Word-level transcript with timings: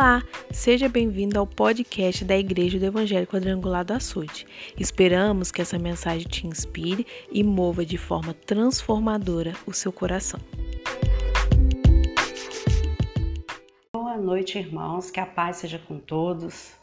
Olá, 0.00 0.22
seja 0.52 0.88
bem-vindo 0.88 1.40
ao 1.40 1.44
podcast 1.44 2.24
da 2.24 2.38
Igreja 2.38 2.78
do 2.78 2.84
Evangelho 2.84 3.26
Quadrangular 3.26 3.84
do 3.84 3.94
Açude. 3.94 4.46
Esperamos 4.78 5.50
que 5.50 5.60
essa 5.60 5.76
mensagem 5.76 6.28
te 6.28 6.46
inspire 6.46 7.04
e 7.32 7.42
mova 7.42 7.84
de 7.84 7.98
forma 7.98 8.32
transformadora 8.32 9.56
o 9.66 9.72
seu 9.72 9.92
coração. 9.92 10.38
Boa 13.92 14.16
noite, 14.16 14.56
irmãos, 14.56 15.10
que 15.10 15.18
a 15.18 15.26
paz 15.26 15.56
seja 15.56 15.80
com 15.80 15.98
todos. 15.98 16.74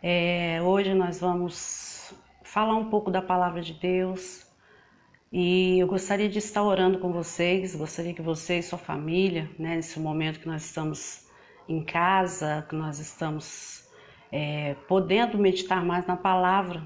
É, 0.00 0.62
hoje 0.62 0.94
nós 0.94 1.18
vamos 1.18 2.14
falar 2.44 2.76
um 2.76 2.88
pouco 2.88 3.10
da 3.10 3.20
palavra 3.20 3.62
de 3.62 3.72
Deus 3.72 4.46
e 5.32 5.80
eu 5.80 5.88
gostaria 5.88 6.28
de 6.28 6.38
estar 6.38 6.62
orando 6.62 7.00
com 7.00 7.12
vocês, 7.12 7.74
gostaria 7.74 8.14
que 8.14 8.22
vocês, 8.22 8.66
sua 8.66 8.78
família, 8.78 9.50
né, 9.58 9.74
nesse 9.74 9.98
momento 9.98 10.38
que 10.38 10.46
nós 10.46 10.64
estamos 10.64 11.23
em 11.68 11.82
casa, 11.82 12.64
que 12.68 12.74
nós 12.74 12.98
estamos 12.98 13.88
é, 14.30 14.74
podendo 14.88 15.38
meditar 15.38 15.84
mais 15.84 16.06
na 16.06 16.16
palavra, 16.16 16.82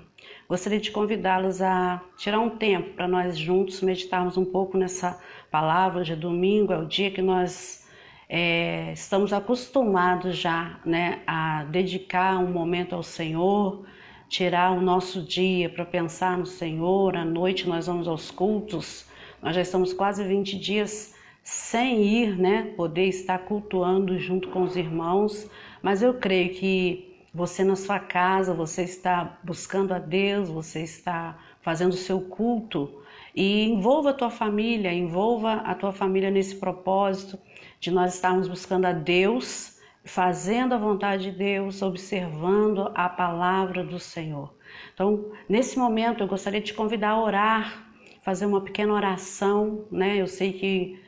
gostaria 0.48 0.78
de 0.78 0.90
convidá-los 0.90 1.62
a 1.62 2.02
tirar 2.16 2.40
um 2.40 2.50
tempo 2.50 2.94
para 2.94 3.08
nós 3.08 3.38
juntos 3.38 3.80
meditarmos 3.80 4.36
um 4.36 4.44
pouco 4.44 4.76
nessa 4.76 5.18
palavra. 5.50 6.02
É 6.12 6.16
domingo, 6.16 6.72
é 6.72 6.78
o 6.78 6.86
dia 6.86 7.10
que 7.10 7.22
nós 7.22 7.86
é, 8.28 8.92
estamos 8.92 9.32
acostumados 9.32 10.36
já 10.36 10.78
né, 10.84 11.22
a 11.26 11.64
dedicar 11.64 12.38
um 12.38 12.50
momento 12.50 12.94
ao 12.94 13.02
Senhor, 13.02 13.86
tirar 14.28 14.72
o 14.72 14.80
nosso 14.80 15.22
dia 15.22 15.70
para 15.70 15.84
pensar 15.84 16.36
no 16.36 16.46
Senhor. 16.46 17.16
À 17.16 17.24
noite 17.24 17.66
nós 17.66 17.86
vamos 17.86 18.06
aos 18.06 18.30
cultos, 18.30 19.06
nós 19.42 19.54
já 19.54 19.62
estamos 19.62 19.92
quase 19.92 20.22
20 20.24 20.58
dias 20.58 21.17
sem 21.48 22.04
ir, 22.04 22.38
né, 22.38 22.74
poder 22.76 23.06
estar 23.06 23.38
cultuando 23.38 24.18
junto 24.18 24.50
com 24.50 24.64
os 24.64 24.76
irmãos, 24.76 25.50
mas 25.82 26.02
eu 26.02 26.12
creio 26.12 26.52
que 26.52 27.16
você 27.32 27.64
na 27.64 27.74
sua 27.74 27.98
casa, 27.98 28.52
você 28.52 28.82
está 28.82 29.38
buscando 29.42 29.94
a 29.94 29.98
Deus, 29.98 30.50
você 30.50 30.82
está 30.82 31.38
fazendo 31.62 31.92
o 31.92 31.96
seu 31.96 32.20
culto 32.20 33.02
e 33.34 33.64
envolva 33.64 34.10
a 34.10 34.12
tua 34.12 34.28
família, 34.28 34.92
envolva 34.92 35.54
a 35.54 35.74
tua 35.74 35.90
família 35.90 36.30
nesse 36.30 36.56
propósito 36.56 37.38
de 37.80 37.90
nós 37.90 38.16
estarmos 38.16 38.46
buscando 38.46 38.84
a 38.84 38.92
Deus, 38.92 39.80
fazendo 40.04 40.74
a 40.74 40.78
vontade 40.78 41.30
de 41.30 41.38
Deus, 41.38 41.80
observando 41.80 42.92
a 42.94 43.08
palavra 43.08 43.82
do 43.82 43.98
Senhor. 43.98 44.54
Então, 44.92 45.32
nesse 45.48 45.78
momento 45.78 46.22
eu 46.22 46.28
gostaria 46.28 46.60
de 46.60 46.66
te 46.66 46.74
convidar 46.74 47.12
a 47.12 47.22
orar, 47.22 47.90
fazer 48.20 48.44
uma 48.44 48.60
pequena 48.60 48.92
oração, 48.92 49.86
né? 49.90 50.20
Eu 50.20 50.26
sei 50.26 50.52
que 50.52 51.07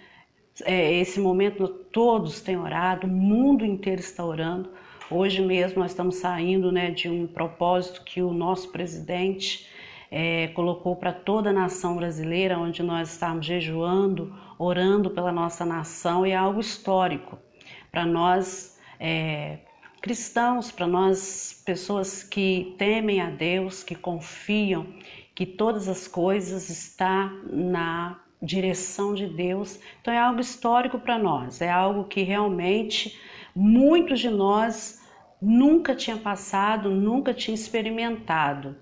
é, 0.65 0.95
esse 0.95 1.21
momento 1.21 1.69
todos 1.69 2.41
têm 2.41 2.59
orado, 2.59 3.07
o 3.07 3.11
mundo 3.11 3.65
inteiro 3.65 4.01
está 4.01 4.25
orando. 4.25 4.71
Hoje 5.11 5.41
mesmo 5.41 5.81
nós 5.81 5.91
estamos 5.91 6.17
saindo 6.17 6.71
né, 6.71 6.91
de 6.91 7.09
um 7.09 7.27
propósito 7.27 8.05
que 8.05 8.23
o 8.23 8.33
nosso 8.33 8.71
presidente 8.71 9.69
é, 10.11 10.49
colocou 10.49 10.97
para 10.97 11.13
toda 11.13 11.51
a 11.51 11.53
nação 11.53 11.97
brasileira, 11.97 12.59
onde 12.59 12.83
nós 12.83 13.11
estamos 13.11 13.47
jejuando, 13.47 14.35
orando 14.59 15.11
pela 15.11 15.33
nossa 15.33 15.65
nação, 15.65 16.27
e 16.27 16.31
é 16.31 16.37
algo 16.37 16.61
histórico 16.61 17.39
para 17.91 18.05
nós 18.05 18.79
é, 18.99 19.59
cristãos, 20.01 20.71
para 20.71 20.87
nós 20.87 21.63
pessoas 21.65 22.23
que 22.23 22.75
temem 22.79 23.21
a 23.21 23.31
Deus, 23.31 23.83
que 23.83 23.95
confiam 23.95 24.87
que 25.35 25.47
todas 25.47 25.89
as 25.89 26.07
coisas 26.07 26.69
estão 26.69 27.41
na 27.51 28.21
direção 28.43 29.15
de 29.15 29.27
Deus. 29.27 29.81
Então 30.01 30.13
é 30.13 30.19
algo 30.19 30.41
histórico 30.41 30.99
para 30.99 31.19
nós, 31.19 31.61
é 31.61 31.71
algo 31.71 32.05
que 32.05 32.23
realmente 32.23 33.19
muitos 33.55 34.21
de 34.21 34.31
nós 34.31 35.01
nunca 35.41 35.95
tinha 35.95 36.17
passado, 36.17 36.91
nunca 36.91 37.35
tinha 37.35 37.55
experimentado. 37.55 38.77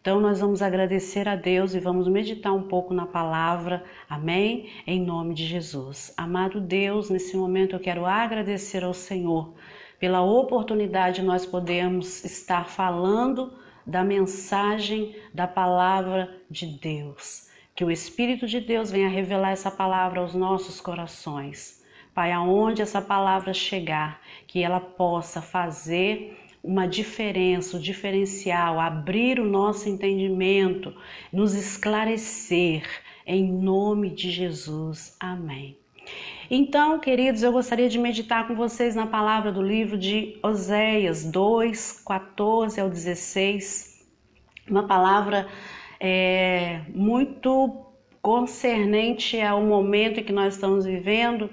Então 0.00 0.20
nós 0.20 0.40
vamos 0.40 0.60
agradecer 0.62 1.28
a 1.28 1.36
Deus 1.36 1.74
e 1.74 1.78
vamos 1.78 2.08
meditar 2.08 2.52
um 2.52 2.64
pouco 2.64 2.92
na 2.92 3.06
palavra. 3.06 3.84
Amém? 4.08 4.68
Em 4.84 5.00
nome 5.00 5.32
de 5.32 5.46
Jesus. 5.46 6.12
Amado 6.16 6.60
Deus, 6.60 7.08
nesse 7.08 7.36
momento 7.36 7.76
eu 7.76 7.80
quero 7.80 8.04
agradecer 8.04 8.82
ao 8.82 8.92
Senhor 8.92 9.54
pela 10.00 10.20
oportunidade 10.20 11.20
de 11.20 11.22
nós 11.22 11.46
podermos 11.46 12.24
estar 12.24 12.66
falando 12.66 13.52
da 13.86 14.02
mensagem 14.02 15.14
da 15.32 15.46
palavra 15.46 16.36
de 16.50 16.66
Deus. 16.66 17.51
Que 17.74 17.84
o 17.84 17.90
Espírito 17.90 18.46
de 18.46 18.60
Deus 18.60 18.90
venha 18.90 19.08
revelar 19.08 19.50
essa 19.50 19.70
palavra 19.70 20.20
aos 20.20 20.34
nossos 20.34 20.80
corações. 20.80 21.82
Pai, 22.14 22.30
aonde 22.30 22.82
essa 22.82 23.00
palavra 23.00 23.54
chegar, 23.54 24.20
que 24.46 24.62
ela 24.62 24.80
possa 24.80 25.40
fazer 25.40 26.38
uma 26.62 26.86
diferença, 26.86 27.76
o 27.76 27.80
um 27.80 27.82
diferencial, 27.82 28.78
abrir 28.78 29.40
o 29.40 29.44
nosso 29.44 29.88
entendimento, 29.88 30.94
nos 31.32 31.54
esclarecer, 31.54 32.86
em 33.26 33.50
nome 33.50 34.10
de 34.10 34.30
Jesus. 34.30 35.16
Amém. 35.18 35.76
Então, 36.50 36.98
queridos, 36.98 37.42
eu 37.42 37.50
gostaria 37.50 37.88
de 37.88 37.98
meditar 37.98 38.46
com 38.46 38.54
vocês 38.54 38.94
na 38.94 39.06
palavra 39.06 39.50
do 39.50 39.62
livro 39.62 39.96
de 39.96 40.38
Oséias 40.42 41.24
2, 41.24 42.02
14 42.06 42.80
ao 42.80 42.90
16. 42.90 44.06
Uma 44.68 44.86
palavra 44.86 45.48
é, 46.04 46.80
muito 46.88 47.86
concernente 48.20 49.40
ao 49.40 49.62
momento 49.62 50.24
que 50.24 50.32
nós 50.32 50.54
estamos 50.54 50.84
vivendo. 50.84 51.48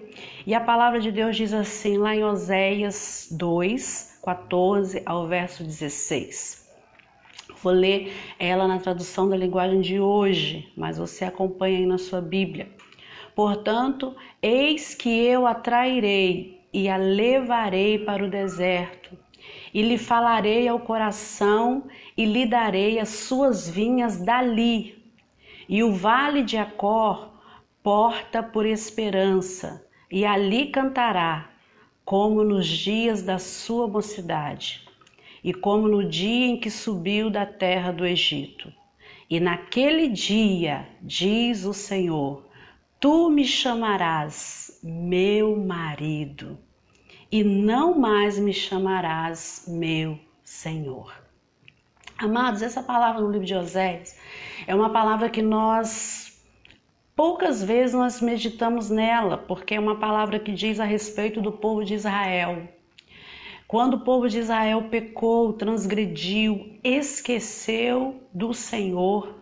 E 0.45 0.55
a 0.55 0.59
palavra 0.59 0.99
de 0.99 1.11
Deus 1.11 1.37
diz 1.37 1.53
assim, 1.53 1.97
lá 1.97 2.15
em 2.15 2.23
Oséias 2.23 3.27
2, 3.31 4.21
14 4.23 5.03
ao 5.05 5.27
verso 5.27 5.63
16. 5.63 6.67
Vou 7.61 7.73
ler 7.73 8.11
ela 8.39 8.67
na 8.67 8.79
tradução 8.79 9.29
da 9.29 9.37
linguagem 9.37 9.81
de 9.81 9.99
hoje, 9.99 10.71
mas 10.75 10.97
você 10.97 11.25
acompanha 11.25 11.77
aí 11.77 11.85
na 11.85 11.99
sua 11.99 12.21
Bíblia. 12.21 12.69
Portanto, 13.35 14.15
eis 14.41 14.95
que 14.95 15.09
eu 15.09 15.45
a 15.45 15.53
trairei 15.53 16.59
e 16.73 16.89
a 16.89 16.97
levarei 16.97 17.99
para 17.99 18.25
o 18.25 18.29
deserto 18.29 19.15
e 19.73 19.81
lhe 19.81 19.97
falarei 19.97 20.67
ao 20.67 20.79
coração 20.79 21.83
e 22.17 22.25
lhe 22.25 22.45
darei 22.45 22.99
as 22.99 23.09
suas 23.09 23.69
vinhas 23.69 24.19
dali. 24.19 24.97
E 25.67 25.83
o 25.83 25.93
vale 25.93 26.43
de 26.43 26.57
Acor 26.57 27.29
porta 27.83 28.43
por 28.43 28.65
esperança, 28.65 29.85
e 30.11 30.25
ali 30.25 30.67
cantará, 30.67 31.49
como 32.03 32.43
nos 32.43 32.67
dias 32.67 33.21
da 33.21 33.37
sua 33.37 33.87
mocidade, 33.87 34.87
e 35.43 35.53
como 35.53 35.87
no 35.87 36.07
dia 36.07 36.47
em 36.47 36.59
que 36.59 36.69
subiu 36.69 37.29
da 37.29 37.45
terra 37.45 37.91
do 37.91 38.05
Egito. 38.05 38.73
E 39.29 39.39
naquele 39.39 40.09
dia, 40.09 40.87
diz 41.01 41.63
o 41.63 41.73
Senhor, 41.73 42.43
tu 42.99 43.29
me 43.29 43.45
chamarás 43.45 44.79
meu 44.83 45.55
marido 45.55 46.57
e 47.31 47.43
não 47.43 47.97
mais 47.97 48.39
me 48.39 48.51
chamarás 48.51 49.65
meu 49.67 50.19
Senhor. 50.43 51.13
Amados, 52.17 52.61
essa 52.61 52.81
palavra 52.81 53.21
no 53.21 53.31
livro 53.31 53.45
de 53.45 53.53
Oséias 53.53 54.19
é 54.65 54.73
uma 54.73 54.89
palavra 54.89 55.29
que 55.29 55.41
nós 55.41 56.43
poucas 57.15 57.63
vezes 57.63 57.93
nós 57.93 58.19
meditamos 58.19 58.89
nela, 58.89 59.37
porque 59.37 59.75
é 59.75 59.79
uma 59.79 59.99
palavra 59.99 60.39
que 60.39 60.51
diz 60.51 60.79
a 60.79 60.85
respeito 60.85 61.39
do 61.39 61.51
povo 61.51 61.85
de 61.85 61.93
Israel. 61.93 62.67
Quando 63.67 63.93
o 63.95 63.99
povo 63.99 64.27
de 64.27 64.39
Israel 64.39 64.87
pecou, 64.89 65.53
transgrediu, 65.53 66.79
esqueceu 66.83 68.23
do 68.33 68.53
Senhor, 68.53 69.35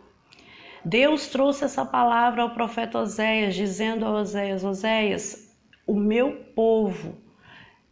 Deus 0.83 1.27
trouxe 1.27 1.63
essa 1.63 1.85
palavra 1.85 2.41
ao 2.41 2.49
profeta 2.49 2.99
Oséias, 2.99 3.55
dizendo 3.55 4.05
a 4.05 4.11
Oséias: 4.11 4.63
Oséias, 4.65 5.55
o 5.85 5.95
meu 5.95 6.33
povo 6.53 7.26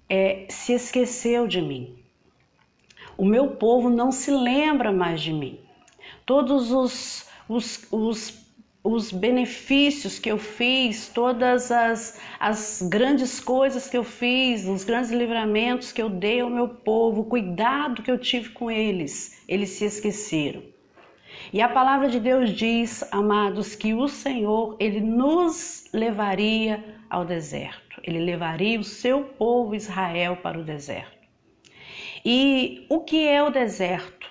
é, 0.10 0.46
se 0.50 0.74
esqueceu 0.74 1.48
de 1.48 1.62
mim. 1.62 1.96
O 3.18 3.26
meu 3.26 3.52
povo 3.52 3.90
não 3.90 4.12
se 4.12 4.32
lembra 4.32 4.92
mais 4.92 5.22
de 5.22 5.32
mim. 5.32 5.60
Todos 6.26 6.72
os, 6.72 7.28
os, 7.48 7.88
os, 7.92 8.46
os 8.84 9.12
benefícios 9.12 10.20
que 10.20 10.30
eu 10.30 10.38
fiz, 10.38 11.08
todas 11.08 11.72
as, 11.72 12.20
as 12.40 12.86
grandes 12.90 13.40
coisas 13.40 13.88
que 13.88 13.98
eu 13.98 14.04
fiz, 14.04 14.68
os 14.68 14.84
grandes 14.84 15.12
livramentos 15.12 15.92
que 15.92 16.02
eu 16.02 16.10
dei 16.10 16.42
ao 16.42 16.50
meu 16.50 16.68
povo, 16.68 17.22
o 17.22 17.26
cuidado 17.26 18.02
que 18.02 18.12
eu 18.12 18.18
tive 18.18 18.50
com 18.50 18.70
eles, 18.70 19.44
eles 19.48 19.70
se 19.70 19.86
esqueceram. 19.86 20.62
E 21.54 21.62
a 21.62 21.70
palavra 21.70 22.10
de 22.10 22.20
Deus 22.20 22.50
diz, 22.50 23.04
amados, 23.12 23.76
que 23.76 23.94
o 23.94 24.08
Senhor, 24.08 24.76
ele 24.80 25.00
nos 25.00 25.86
levaria 25.94 26.84
ao 27.10 27.24
deserto 27.24 27.85
ele 28.06 28.20
levaria 28.20 28.80
o 28.80 28.84
seu 28.84 29.24
povo 29.24 29.74
Israel 29.74 30.38
para 30.38 30.60
o 30.60 30.64
deserto. 30.64 31.28
E 32.24 32.86
o 32.90 33.00
que 33.02 33.28
é 33.28 33.42
o 33.42 33.50
deserto? 33.50 34.30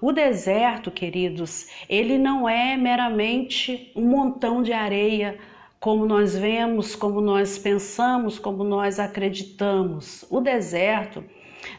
O 0.00 0.12
deserto, 0.12 0.90
queridos, 0.90 1.68
ele 1.88 2.16
não 2.16 2.48
é 2.48 2.76
meramente 2.76 3.90
um 3.96 4.06
montão 4.06 4.62
de 4.62 4.72
areia 4.72 5.38
como 5.80 6.06
nós 6.06 6.36
vemos, 6.36 6.94
como 6.94 7.20
nós 7.20 7.58
pensamos, 7.58 8.38
como 8.38 8.62
nós 8.62 9.00
acreditamos. 9.00 10.24
O 10.30 10.40
deserto 10.40 11.24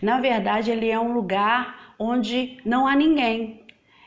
Na 0.02 0.20
verdade, 0.20 0.72
ele 0.72 0.90
é 0.90 1.00
um 1.00 1.14
lugar 1.14 1.94
onde 1.98 2.58
não 2.66 2.86
há 2.86 2.96
ninguém. 2.96 3.66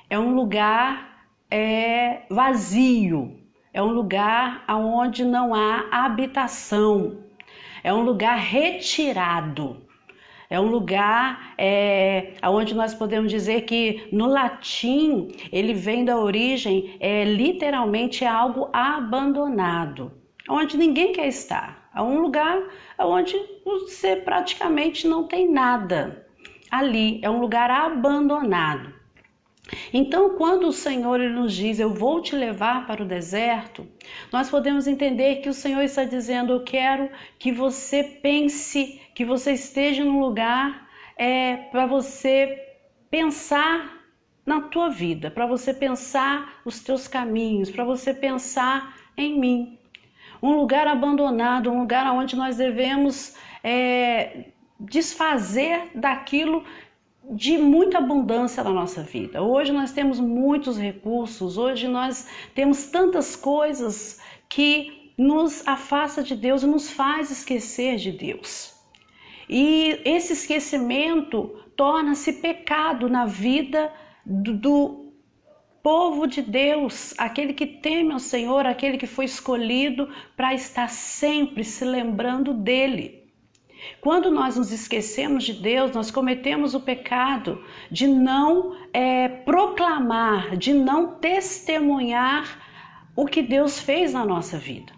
É 0.09 0.19
um 0.19 0.35
lugar 0.35 1.27
é, 1.51 2.23
vazio. 2.31 3.42
É 3.75 3.83
um 3.83 3.91
lugar 3.91 4.65
onde 4.69 5.25
não 5.25 5.55
há 5.55 5.87
habitação. 5.91 7.25
É 7.83 7.93
um 7.93 8.03
lugar 8.03 8.37
retirado. 8.37 9.79
É 10.51 10.61
um 10.61 10.67
lugar 10.67 11.55
é, 11.57 12.35
onde 12.45 12.75
nós 12.75 12.93
podemos 12.93 13.31
dizer 13.31 13.63
que 13.63 14.09
no 14.13 14.27
latim 14.27 15.29
ele 15.51 15.73
vem 15.73 16.05
da 16.05 16.19
origem, 16.19 16.99
é, 17.01 17.25
literalmente 17.25 18.23
é 18.23 18.29
algo 18.29 18.69
abandonado, 18.75 20.13
onde 20.51 20.77
ninguém 20.77 21.15
quer 21.15 21.29
estar. 21.29 21.89
É 21.97 22.03
um 22.03 22.21
lugar 22.21 22.63
onde 22.99 23.35
você 23.65 24.17
praticamente 24.17 25.09
não 25.09 25.27
tem 25.27 25.51
nada. 25.51 26.27
Ali 26.71 27.21
é 27.23 27.31
um 27.31 27.41
lugar 27.41 27.71
abandonado. 27.71 29.02
Então, 29.93 30.37
quando 30.37 30.67
o 30.67 30.73
Senhor 30.73 31.19
nos 31.19 31.55
diz, 31.55 31.79
Eu 31.79 31.95
vou 31.95 32.21
te 32.21 32.35
levar 32.35 32.87
para 32.87 33.03
o 33.03 33.07
deserto, 33.07 33.87
nós 34.33 34.51
podemos 34.51 34.87
entender 34.87 35.37
que 35.37 35.49
o 35.49 35.55
Senhor 35.55 35.83
está 35.83 36.05
dizendo, 36.05 36.53
Eu 36.53 36.65
quero 36.65 37.09
que 37.39 37.53
você 37.53 38.03
pense 38.03 39.01
que 39.15 39.25
você 39.25 39.53
esteja 39.53 40.05
num 40.05 40.21
lugar 40.21 40.89
é, 41.17 41.57
para 41.71 41.87
você 41.87 42.59
pensar 43.11 44.03
na 44.45 44.63
tua 44.63 44.89
vida, 44.89 45.31
para 45.31 45.47
você 45.47 45.73
pensar 45.73 46.61
os 46.65 46.81
teus 46.81 47.07
caminhos, 47.07 47.71
para 47.71 47.85
você 47.85 48.13
pensar 48.13 48.97
em 49.17 49.39
mim. 49.39 49.79
Um 50.43 50.57
lugar 50.57 50.89
abandonado, 50.89 51.71
um 51.71 51.79
lugar 51.79 52.11
onde 52.13 52.35
nós 52.35 52.57
devemos 52.57 53.37
é, 53.63 54.47
desfazer 54.81 55.91
daquilo 55.95 56.65
de 57.31 57.57
muita 57.57 57.99
abundância 57.99 58.63
na 58.65 58.71
nossa 58.71 59.03
vida. 59.03 59.43
Hoje 59.43 59.73
nós 59.73 59.93
temos 59.93 60.19
muitos 60.19 60.79
recursos, 60.79 61.57
hoje 61.57 61.87
nós 61.89 62.29
temos 62.55 62.87
tantas 62.87 63.37
coisas 63.37 64.21
que 64.49 65.13
nos 65.17 65.67
afasta 65.67 66.23
de 66.23 66.35
Deus 66.35 66.63
e 66.63 66.67
nos 66.67 66.91
faz 66.91 67.31
esquecer 67.31 67.97
de 67.97 68.13
Deus. 68.13 68.75
E 69.49 70.01
esse 70.05 70.33
esquecimento 70.33 71.55
torna-se 71.77 72.35
pecado 72.35 73.09
na 73.09 73.25
vida 73.27 73.93
do, 74.25 74.55
do 74.55 75.13
povo 75.83 76.27
de 76.27 76.43
Deus, 76.43 77.15
aquele 77.19 77.53
que 77.53 77.67
teme 77.67 78.13
ao 78.13 78.19
Senhor, 78.19 78.67
aquele 78.67 78.97
que 78.97 79.07
foi 79.07 79.25
escolhido 79.25 80.09
para 80.37 80.55
estar 80.55 80.89
sempre 80.89 81.65
se 81.65 81.85
lembrando 81.85 82.55
dele. 82.55 83.22
Quando 84.01 84.31
nós 84.31 84.57
nos 84.57 84.73
esquecemos 84.73 85.45
de 85.45 85.53
Deus, 85.55 85.93
nós 85.93 86.11
cometemos 86.11 86.75
o 86.75 86.81
pecado 86.81 87.63
de 87.91 88.07
não 88.07 88.77
é, 88.93 89.29
proclamar, 89.29 90.57
de 90.57 90.73
não 90.73 91.15
testemunhar 91.15 92.59
o 93.15 93.27
que 93.27 93.43
Deus 93.43 93.79
fez 93.79 94.13
na 94.13 94.25
nossa 94.25 94.59
vida. 94.59 94.93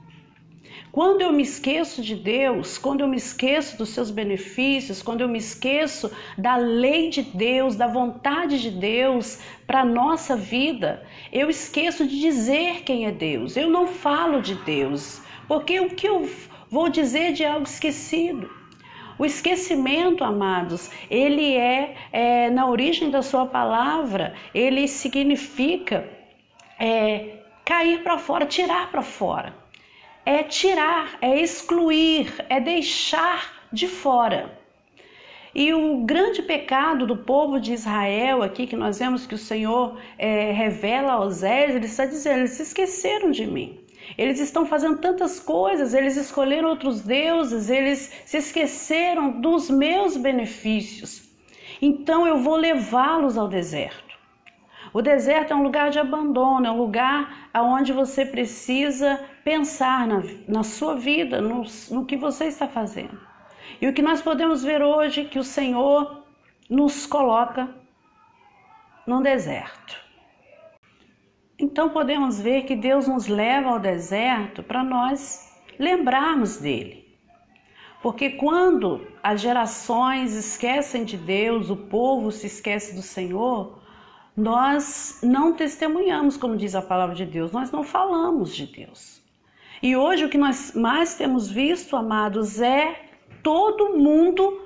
Quando 0.94 1.22
eu 1.22 1.32
me 1.32 1.42
esqueço 1.42 2.00
de 2.00 2.14
Deus, 2.14 2.78
quando 2.78 3.00
eu 3.00 3.08
me 3.08 3.16
esqueço 3.16 3.76
dos 3.76 3.88
seus 3.88 4.12
benefícios, 4.12 5.02
quando 5.02 5.22
eu 5.22 5.28
me 5.28 5.38
esqueço 5.38 6.08
da 6.38 6.54
lei 6.54 7.10
de 7.10 7.22
Deus, 7.22 7.74
da 7.74 7.88
vontade 7.88 8.62
de 8.62 8.70
Deus 8.70 9.40
para 9.66 9.80
a 9.80 9.84
nossa 9.84 10.36
vida, 10.36 11.04
eu 11.32 11.50
esqueço 11.50 12.06
de 12.06 12.20
dizer 12.20 12.84
quem 12.84 13.06
é 13.06 13.10
Deus. 13.10 13.56
Eu 13.56 13.68
não 13.68 13.88
falo 13.88 14.40
de 14.40 14.54
Deus, 14.54 15.20
porque 15.48 15.80
o 15.80 15.90
que 15.90 16.08
eu 16.08 16.30
vou 16.70 16.88
dizer 16.88 17.32
de 17.32 17.44
algo 17.44 17.66
esquecido? 17.66 18.48
O 19.24 19.26
esquecimento, 19.26 20.22
amados, 20.22 20.90
ele 21.10 21.56
é, 21.56 21.96
é 22.12 22.50
na 22.50 22.68
origem 22.68 23.10
da 23.10 23.22
sua 23.22 23.46
palavra, 23.46 24.34
ele 24.54 24.86
significa 24.86 26.06
é, 26.78 27.38
cair 27.64 28.02
para 28.02 28.18
fora, 28.18 28.44
tirar 28.44 28.90
para 28.90 29.02
fora 29.02 29.64
é 30.26 30.42
tirar, 30.42 31.18
é 31.20 31.38
excluir, 31.40 32.32
é 32.48 32.58
deixar 32.58 33.66
de 33.72 33.86
fora. 33.86 34.58
E 35.54 35.72
o 35.72 35.98
grande 35.98 36.42
pecado 36.42 37.06
do 37.06 37.16
povo 37.16 37.60
de 37.60 37.72
Israel, 37.72 38.42
aqui 38.42 38.66
que 38.66 38.74
nós 38.74 38.98
vemos 38.98 39.26
que 39.26 39.34
o 39.34 39.38
Senhor 39.38 39.98
é, 40.18 40.50
revela 40.50 41.12
aos 41.12 41.36
Osés, 41.36 41.76
ele 41.76 41.86
está 41.86 42.06
dizendo: 42.06 42.38
eles 42.40 42.52
se 42.52 42.62
esqueceram 42.62 43.30
de 43.30 43.46
mim. 43.46 43.83
Eles 44.16 44.38
estão 44.38 44.66
fazendo 44.66 44.98
tantas 44.98 45.40
coisas, 45.40 45.94
eles 45.94 46.16
escolheram 46.16 46.68
outros 46.68 47.00
deuses, 47.00 47.70
eles 47.70 48.12
se 48.24 48.36
esqueceram 48.36 49.40
dos 49.40 49.70
meus 49.70 50.16
benefícios. 50.16 51.28
Então 51.80 52.26
eu 52.26 52.38
vou 52.38 52.56
levá-los 52.56 53.36
ao 53.36 53.48
deserto. 53.48 54.14
O 54.92 55.02
deserto 55.02 55.52
é 55.52 55.56
um 55.56 55.62
lugar 55.62 55.90
de 55.90 55.98
abandono, 55.98 56.66
é 56.66 56.70
um 56.70 56.78
lugar 56.78 57.50
onde 57.54 57.92
você 57.92 58.24
precisa 58.24 59.20
pensar 59.42 60.06
na, 60.06 60.22
na 60.46 60.62
sua 60.62 60.94
vida, 60.94 61.40
no, 61.40 61.64
no 61.90 62.06
que 62.06 62.16
você 62.16 62.44
está 62.44 62.68
fazendo. 62.68 63.20
E 63.80 63.88
o 63.88 63.92
que 63.92 64.02
nós 64.02 64.22
podemos 64.22 64.62
ver 64.62 64.82
hoje 64.82 65.22
é 65.22 65.24
que 65.24 65.38
o 65.38 65.44
Senhor 65.44 66.22
nos 66.70 67.06
coloca 67.06 67.68
no 69.06 69.22
deserto. 69.22 70.03
Então 71.58 71.90
podemos 71.90 72.40
ver 72.40 72.62
que 72.62 72.74
Deus 72.74 73.06
nos 73.06 73.26
leva 73.26 73.70
ao 73.70 73.78
deserto 73.78 74.62
para 74.62 74.82
nós 74.82 75.52
lembrarmos 75.78 76.58
dele. 76.58 77.04
Porque 78.02 78.30
quando 78.30 79.06
as 79.22 79.40
gerações 79.40 80.34
esquecem 80.34 81.04
de 81.04 81.16
Deus, 81.16 81.70
o 81.70 81.76
povo 81.76 82.30
se 82.30 82.46
esquece 82.46 82.94
do 82.94 83.00
Senhor, 83.00 83.78
nós 84.36 85.20
não 85.22 85.54
testemunhamos, 85.54 86.36
como 86.36 86.56
diz 86.56 86.74
a 86.74 86.82
palavra 86.82 87.14
de 87.14 87.24
Deus, 87.24 87.52
nós 87.52 87.70
não 87.70 87.82
falamos 87.82 88.54
de 88.54 88.66
Deus. 88.66 89.22
E 89.82 89.96
hoje 89.96 90.24
o 90.24 90.28
que 90.28 90.36
nós 90.36 90.74
mais 90.74 91.14
temos 91.14 91.48
visto, 91.48 91.96
amados, 91.96 92.60
é 92.60 93.08
todo 93.42 93.96
mundo 93.96 94.60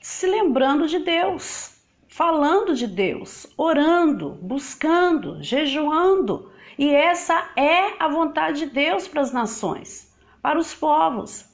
se 0.00 0.26
lembrando 0.26 0.86
de 0.86 0.98
Deus, 0.98 1.75
falando 2.16 2.74
de 2.74 2.86
Deus, 2.86 3.46
orando, 3.58 4.38
buscando, 4.40 5.42
jejuando. 5.42 6.50
E 6.78 6.88
essa 6.88 7.50
é 7.54 8.02
a 8.02 8.08
vontade 8.08 8.60
de 8.60 8.66
Deus 8.70 9.06
para 9.06 9.20
as 9.20 9.34
nações, 9.34 10.16
para 10.40 10.58
os 10.58 10.72
povos. 10.72 11.44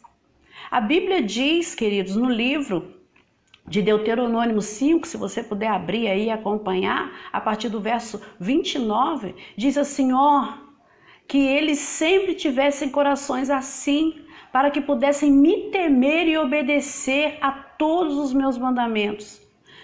A 0.71 0.81
Bíblia 0.81 1.21
diz, 1.21 1.75
queridos, 1.75 2.15
no 2.15 2.31
livro 2.31 2.95
de 3.67 3.83
Deuteronômio 3.83 4.63
5, 4.63 5.05
se 5.05 5.17
você 5.17 5.43
puder 5.43 5.67
abrir 5.67 6.07
aí 6.07 6.27
e 6.27 6.31
acompanhar, 6.31 7.11
a 7.33 7.41
partir 7.41 7.69
do 7.69 7.81
verso 7.81 8.23
29, 8.39 9.35
diz 9.57 9.77
assim: 9.77 10.13
ó, 10.13 10.59
que 11.27 11.39
eles 11.39 11.81
sempre 11.81 12.37
tivessem 12.37 12.89
corações 12.89 13.51
assim, 13.51 14.25
para 14.53 14.71
que 14.71 14.81
pudessem 14.81 15.33
me 15.33 15.73
temer 15.73 16.29
e 16.29 16.39
obedecer 16.39 17.37
a 17.41 17.51
todos 17.51 18.17
os 18.17 18.33
meus 18.33 18.57
mandamentos. 18.57 19.43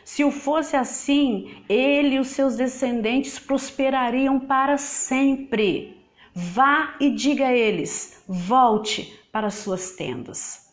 Se 0.09 0.25
o 0.25 0.31
fosse 0.31 0.75
assim, 0.75 1.63
ele 1.69 2.17
e 2.17 2.19
os 2.19 2.29
seus 2.29 2.57
descendentes 2.57 3.39
prosperariam 3.39 4.41
para 4.41 4.79
sempre. 4.79 6.03
Vá 6.33 6.97
e 6.99 7.11
diga 7.11 7.49
a 7.49 7.55
eles: 7.55 8.25
volte 8.27 9.21
para 9.31 9.51
suas 9.51 9.97
tendas. 9.97 10.73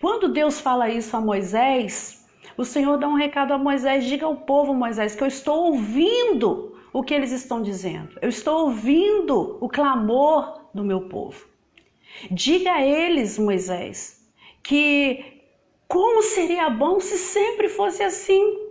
Quando 0.00 0.32
Deus 0.32 0.60
fala 0.60 0.90
isso 0.90 1.16
a 1.16 1.20
Moisés, 1.20 2.26
o 2.56 2.64
Senhor 2.64 2.98
dá 2.98 3.06
um 3.06 3.14
recado 3.14 3.52
a 3.52 3.58
Moisés: 3.58 4.04
diga 4.04 4.26
ao 4.26 4.34
povo, 4.34 4.74
Moisés, 4.74 5.14
que 5.14 5.22
eu 5.22 5.28
estou 5.28 5.66
ouvindo 5.66 6.76
o 6.92 7.04
que 7.04 7.14
eles 7.14 7.30
estão 7.30 7.62
dizendo. 7.62 8.18
Eu 8.20 8.28
estou 8.28 8.66
ouvindo 8.66 9.56
o 9.60 9.68
clamor 9.68 10.68
do 10.74 10.82
meu 10.82 11.02
povo. 11.02 11.46
Diga 12.28 12.72
a 12.72 12.84
eles, 12.84 13.38
Moisés, 13.38 14.28
que 14.64 15.37
como 15.88 16.22
seria 16.22 16.68
bom 16.70 17.00
se 17.00 17.18
sempre 17.18 17.68
fosse 17.68 18.02
assim 18.02 18.68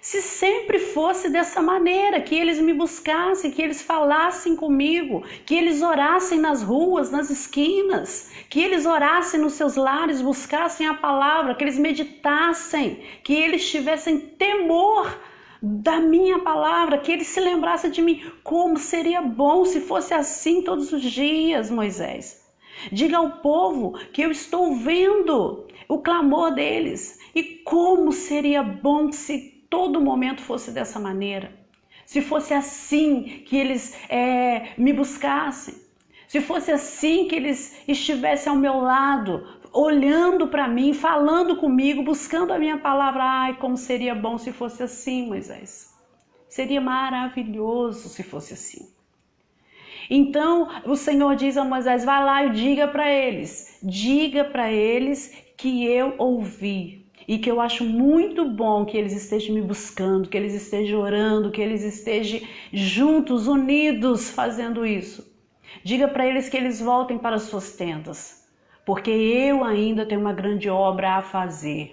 se 0.00 0.22
sempre 0.22 0.78
fosse 0.78 1.28
dessa 1.28 1.60
maneira, 1.60 2.20
que 2.22 2.34
eles 2.34 2.58
me 2.58 2.72
buscassem, 2.72 3.50
que 3.50 3.60
eles 3.60 3.82
falassem 3.82 4.56
comigo, 4.56 5.22
que 5.44 5.54
eles 5.54 5.82
orassem 5.82 6.40
nas 6.40 6.62
ruas, 6.62 7.10
nas 7.10 7.28
esquinas, 7.28 8.30
que 8.48 8.60
eles 8.62 8.86
orassem 8.86 9.38
nos 9.38 9.52
seus 9.54 9.76
lares, 9.76 10.22
buscassem 10.22 10.86
a 10.86 10.94
palavra, 10.94 11.54
que 11.54 11.62
eles 11.62 11.78
meditassem, 11.78 13.02
que 13.22 13.34
eles 13.34 13.68
tivessem 13.68 14.18
temor 14.18 15.20
da 15.62 16.00
minha 16.00 16.38
palavra, 16.38 16.96
que 16.96 17.12
eles 17.12 17.26
se 17.26 17.40
lembrassem 17.40 17.90
de 17.90 18.00
mim. 18.00 18.24
Como 18.42 18.78
seria 18.78 19.20
bom 19.20 19.66
se 19.66 19.80
fosse 19.80 20.14
assim 20.14 20.62
todos 20.62 20.90
os 20.92 21.02
dias, 21.02 21.70
Moisés. 21.70 22.40
Diga 22.90 23.18
ao 23.18 23.32
povo 23.42 23.98
que 24.10 24.22
eu 24.22 24.30
estou 24.30 24.74
vendo 24.74 25.66
o 25.90 25.98
clamor 25.98 26.54
deles 26.54 27.18
e 27.34 27.42
como 27.42 28.12
seria 28.12 28.62
bom 28.62 29.10
se 29.10 29.66
todo 29.68 30.00
momento 30.00 30.40
fosse 30.40 30.70
dessa 30.70 31.00
maneira, 31.00 31.52
se 32.06 32.20
fosse 32.22 32.54
assim 32.54 33.42
que 33.44 33.56
eles 33.56 33.96
é, 34.08 34.70
me 34.78 34.92
buscassem, 34.92 35.74
Se 36.28 36.40
fosse 36.40 36.70
assim 36.70 37.26
que 37.26 37.34
eles 37.34 37.82
estivessem 37.88 38.52
ao 38.52 38.56
meu 38.56 38.78
lado, 38.78 39.44
olhando 39.72 40.46
para 40.46 40.68
mim, 40.68 40.94
falando 40.94 41.56
comigo, 41.56 42.04
buscando 42.04 42.52
a 42.52 42.58
minha 42.58 42.78
palavra. 42.78 43.22
Ai, 43.24 43.56
como 43.56 43.76
seria 43.76 44.14
bom 44.14 44.38
se 44.38 44.52
fosse 44.52 44.80
assim, 44.84 45.26
Moisés. 45.26 45.92
Seria 46.48 46.80
maravilhoso 46.80 48.08
se 48.08 48.22
fosse 48.22 48.54
assim. 48.54 48.88
Então 50.08 50.68
o 50.84 50.94
Senhor 50.96 51.34
diz 51.34 51.56
a 51.56 51.64
Moisés: 51.64 52.04
vá 52.04 52.20
lá 52.20 52.44
e 52.44 52.50
diga 52.50 52.86
para 52.88 53.10
eles, 53.10 53.78
diga 53.82 54.44
para 54.44 54.70
eles 54.70 55.49
que 55.60 55.84
eu 55.84 56.14
ouvi 56.16 57.04
e 57.28 57.36
que 57.36 57.50
eu 57.50 57.60
acho 57.60 57.84
muito 57.84 58.48
bom 58.48 58.86
que 58.86 58.96
eles 58.96 59.12
estejam 59.12 59.54
me 59.54 59.60
buscando, 59.60 60.26
que 60.26 60.36
eles 60.36 60.54
estejam 60.54 60.98
orando, 60.98 61.50
que 61.50 61.60
eles 61.60 61.82
estejam 61.82 62.40
juntos, 62.72 63.46
unidos, 63.46 64.30
fazendo 64.30 64.86
isso. 64.86 65.30
Diga 65.84 66.08
para 66.08 66.26
eles 66.26 66.48
que 66.48 66.56
eles 66.56 66.80
voltem 66.80 67.18
para 67.18 67.38
suas 67.38 67.72
tendas, 67.72 68.48
porque 68.86 69.10
eu 69.10 69.62
ainda 69.62 70.06
tenho 70.06 70.22
uma 70.22 70.32
grande 70.32 70.70
obra 70.70 71.16
a 71.16 71.22
fazer. 71.22 71.90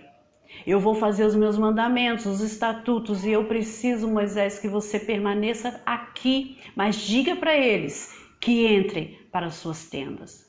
Eu 0.65 0.79
vou 0.79 0.95
fazer 0.95 1.25
os 1.25 1.35
meus 1.35 1.57
mandamentos, 1.57 2.25
os 2.25 2.39
estatutos, 2.39 3.25
e 3.25 3.31
eu 3.31 3.43
preciso, 3.43 4.07
Moisés, 4.07 4.59
que 4.59 4.69
você 4.69 4.97
permaneça 4.97 5.81
aqui, 5.85 6.57
mas 6.73 6.95
diga 6.95 7.35
para 7.35 7.55
eles 7.55 8.17
que 8.39 8.65
entrem 8.65 9.19
para 9.29 9.47
as 9.47 9.55
suas 9.55 9.89
tendas. 9.89 10.47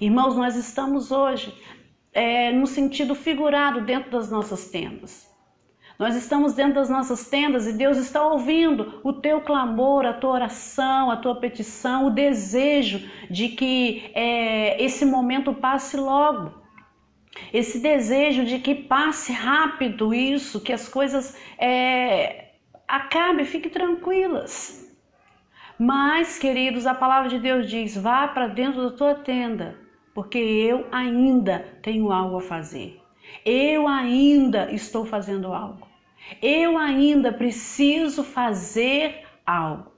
Irmãos, 0.00 0.34
nós 0.34 0.56
estamos 0.56 1.12
hoje 1.12 1.52
é, 2.14 2.52
no 2.52 2.66
sentido 2.66 3.14
figurado 3.14 3.80
dentro 3.82 4.10
das 4.10 4.30
nossas 4.30 4.70
tendas. 4.70 5.34
Nós 5.98 6.16
estamos 6.16 6.54
dentro 6.54 6.74
das 6.74 6.88
nossas 6.88 7.28
tendas 7.28 7.66
e 7.68 7.72
Deus 7.72 7.96
está 7.98 8.26
ouvindo 8.26 9.00
o 9.04 9.12
teu 9.12 9.40
clamor, 9.40 10.04
a 10.04 10.12
tua 10.12 10.30
oração, 10.30 11.10
a 11.10 11.16
tua 11.16 11.36
petição, 11.36 12.06
o 12.06 12.10
desejo 12.10 13.08
de 13.30 13.50
que 13.50 14.10
é, 14.14 14.82
esse 14.82 15.04
momento 15.04 15.52
passe 15.52 15.96
logo. 15.96 16.52
Esse 17.52 17.80
desejo 17.80 18.44
de 18.44 18.58
que 18.58 18.74
passe 18.74 19.32
rápido 19.32 20.14
isso, 20.14 20.60
que 20.60 20.72
as 20.72 20.88
coisas 20.88 21.36
é, 21.58 22.52
acabem, 22.86 23.44
fiquem 23.44 23.70
tranquilas. 23.70 24.84
Mas, 25.78 26.38
queridos, 26.38 26.86
a 26.86 26.94
palavra 26.94 27.28
de 27.28 27.38
Deus 27.38 27.68
diz: 27.68 27.96
vá 27.96 28.28
para 28.28 28.46
dentro 28.46 28.90
da 28.90 28.96
tua 28.96 29.14
tenda, 29.14 29.76
porque 30.14 30.38
eu 30.38 30.86
ainda 30.92 31.58
tenho 31.82 32.12
algo 32.12 32.36
a 32.36 32.40
fazer. 32.40 33.02
Eu 33.44 33.88
ainda 33.88 34.70
estou 34.70 35.04
fazendo 35.04 35.52
algo. 35.52 35.88
Eu 36.40 36.78
ainda 36.78 37.32
preciso 37.32 38.22
fazer 38.22 39.26
algo. 39.44 39.92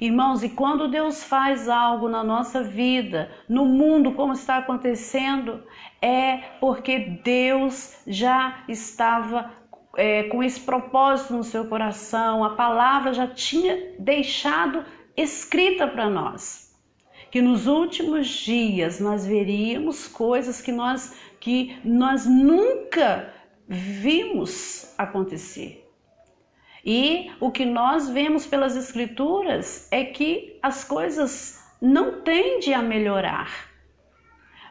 Irmãos, 0.00 0.42
e 0.42 0.48
quando 0.48 0.88
Deus 0.88 1.22
faz 1.22 1.68
algo 1.68 2.08
na 2.08 2.24
nossa 2.24 2.62
vida, 2.62 3.30
no 3.48 3.66
mundo 3.66 4.12
como 4.12 4.32
está 4.32 4.58
acontecendo, 4.58 5.62
é 6.00 6.38
porque 6.60 6.98
Deus 7.22 8.02
já 8.06 8.64
estava 8.68 9.52
é, 9.96 10.24
com 10.24 10.42
esse 10.42 10.60
propósito 10.60 11.34
no 11.34 11.42
seu 11.42 11.66
coração, 11.66 12.44
a 12.44 12.50
palavra 12.50 13.12
já 13.12 13.26
tinha 13.26 13.94
deixado 13.98 14.84
escrita 15.16 15.86
para 15.86 16.08
nós 16.08 16.67
que 17.30 17.42
nos 17.42 17.66
últimos 17.66 18.28
dias 18.28 19.00
nós 19.00 19.26
veríamos 19.26 20.06
coisas 20.06 20.60
que 20.60 20.72
nós 20.72 21.16
que 21.40 21.78
nós 21.84 22.26
nunca 22.26 23.32
vimos 23.68 24.92
acontecer. 24.98 25.84
E 26.84 27.30
o 27.38 27.50
que 27.50 27.64
nós 27.64 28.08
vemos 28.08 28.46
pelas 28.46 28.74
escrituras 28.74 29.86
é 29.90 30.04
que 30.04 30.58
as 30.62 30.84
coisas 30.84 31.62
não 31.80 32.22
tendem 32.22 32.74
a 32.74 32.82
melhorar. 32.82 33.68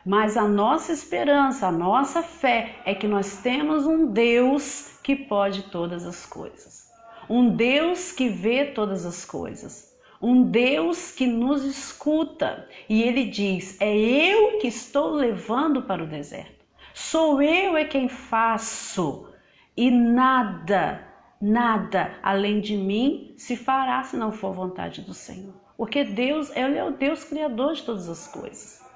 Mas 0.05 0.35
a 0.35 0.47
nossa 0.47 0.91
esperança, 0.91 1.67
a 1.67 1.71
nossa 1.71 2.21
fé 2.23 2.75
é 2.85 2.95
que 2.95 3.07
nós 3.07 3.37
temos 3.41 3.85
um 3.85 4.07
Deus 4.07 4.99
que 5.03 5.15
pode 5.15 5.63
todas 5.63 6.05
as 6.05 6.25
coisas. 6.25 6.87
Um 7.29 7.55
Deus 7.55 8.11
que 8.11 8.29
vê 8.29 8.65
todas 8.65 9.05
as 9.05 9.23
coisas 9.23 9.86
um 10.21 10.43
Deus 10.43 11.11
que 11.11 11.27
nos 11.27 11.63
escuta. 11.63 12.67
E 12.89 13.03
ele 13.03 13.25
diz: 13.25 13.79
É 13.79 13.95
eu 13.95 14.59
que 14.59 14.67
estou 14.67 15.11
levando 15.11 15.83
para 15.83 16.03
o 16.03 16.07
deserto, 16.07 16.65
sou 16.93 17.41
eu 17.41 17.77
é 17.77 17.85
quem 17.85 18.07
faço. 18.07 19.29
E 19.75 19.91
nada, 19.91 21.07
nada 21.39 22.17
além 22.23 22.59
de 22.59 22.75
mim 22.75 23.33
se 23.37 23.55
fará 23.55 24.03
se 24.03 24.17
não 24.17 24.31
for 24.31 24.53
vontade 24.53 25.01
do 25.01 25.13
Senhor, 25.13 25.53
porque 25.77 26.03
Deus 26.03 26.49
ele 26.55 26.77
é 26.77 26.83
o 26.83 26.91
Deus 26.91 27.23
criador 27.23 27.75
de 27.75 27.83
todas 27.83 28.09
as 28.09 28.27
coisas. 28.27 28.86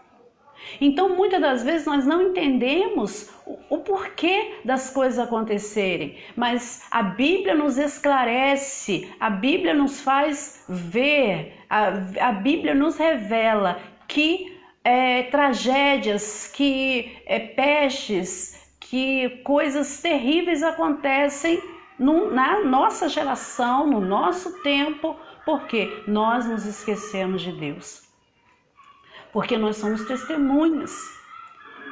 Então, 0.80 1.15
muitas 1.15 1.41
das 1.41 1.63
vezes 1.63 1.86
nós 1.86 2.06
não 2.06 2.22
entendemos 2.22 3.30
o, 3.70 3.77
porquê 3.80 4.56
das 4.63 4.89
coisas 4.89 5.20
acontecerem, 5.20 6.18
mas 6.36 6.86
a 6.89 7.03
Bíblia 7.03 7.56
nos 7.56 7.77
esclarece, 7.77 9.10
a 9.20 9.30
Bíblia 9.30 9.74
nos 9.74 10.01
faz 10.01 10.63
ver, 10.68 11.53
a, 11.70 11.88
a 12.30 12.32
Bíblia 12.32 12.74
nos 12.74 12.98
revela 12.98 13.80
que 14.08 14.58
é, 14.84 15.24
tragédias, 15.24 16.48
que 16.48 17.18
é, 17.25 17.39
pestes, 17.39 18.75
que 18.80 19.41
coisas 19.44 20.01
terríveis 20.01 20.63
acontecem 20.63 21.62
no, 22.00 22.32
na 22.32 22.63
nossa 22.63 23.08
geração, 23.08 23.88
no 23.88 24.01
nosso 24.01 24.62
tempo, 24.63 25.15
porque 25.46 26.03
nós 26.08 26.48
nos 26.48 26.65
esquecemos 26.65 27.41
de 27.41 27.51
Deus 27.51 28.11
porque 29.32 29.58
nós 29.58 29.78
somos 29.78 30.06
testemunhas. 30.06 30.92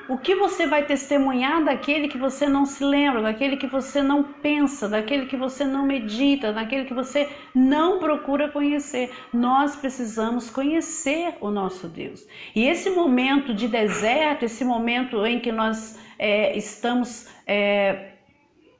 O 0.09 0.17
que 0.17 0.33
você 0.33 0.65
vai 0.65 0.87
testemunhar 0.87 1.63
daquele 1.63 2.07
que 2.07 2.17
você 2.17 2.49
não 2.49 2.65
se 2.65 2.83
lembra, 2.83 3.21
daquele 3.21 3.57
que 3.57 3.67
você 3.67 4.01
não 4.01 4.23
pensa, 4.23 4.89
daquele 4.89 5.27
que 5.27 5.37
você 5.37 5.63
não 5.63 5.85
medita, 5.85 6.51
daquele 6.51 6.85
que 6.85 6.95
você 6.95 7.29
não 7.53 7.99
procura 7.99 8.49
conhecer? 8.49 9.11
Nós 9.31 9.75
precisamos 9.75 10.49
conhecer 10.49 11.35
o 11.39 11.51
nosso 11.51 11.87
Deus. 11.87 12.25
E 12.55 12.65
esse 12.65 12.89
momento 12.89 13.53
de 13.53 13.67
deserto, 13.67 14.45
esse 14.45 14.65
momento 14.65 15.23
em 15.27 15.39
que 15.39 15.51
nós 15.51 15.99
é, 16.17 16.57
estamos 16.57 17.29
é, 17.45 18.13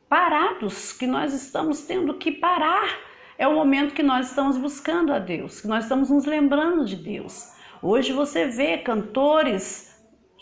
parados, 0.09 0.93
que 0.93 1.05
nós 1.05 1.31
estamos 1.31 1.81
tendo 1.81 2.15
que 2.15 2.31
parar, 2.31 2.89
é 3.37 3.47
o 3.47 3.53
momento 3.53 3.93
que 3.93 4.01
nós 4.01 4.29
estamos 4.29 4.57
buscando 4.57 5.13
a 5.13 5.19
Deus, 5.19 5.61
que 5.61 5.67
nós 5.67 5.83
estamos 5.83 6.09
nos 6.09 6.25
lembrando 6.25 6.83
de 6.85 6.95
Deus. 6.95 7.58
Hoje 7.81 8.11
você 8.11 8.45
vê 8.45 8.77
cantores 8.77 9.89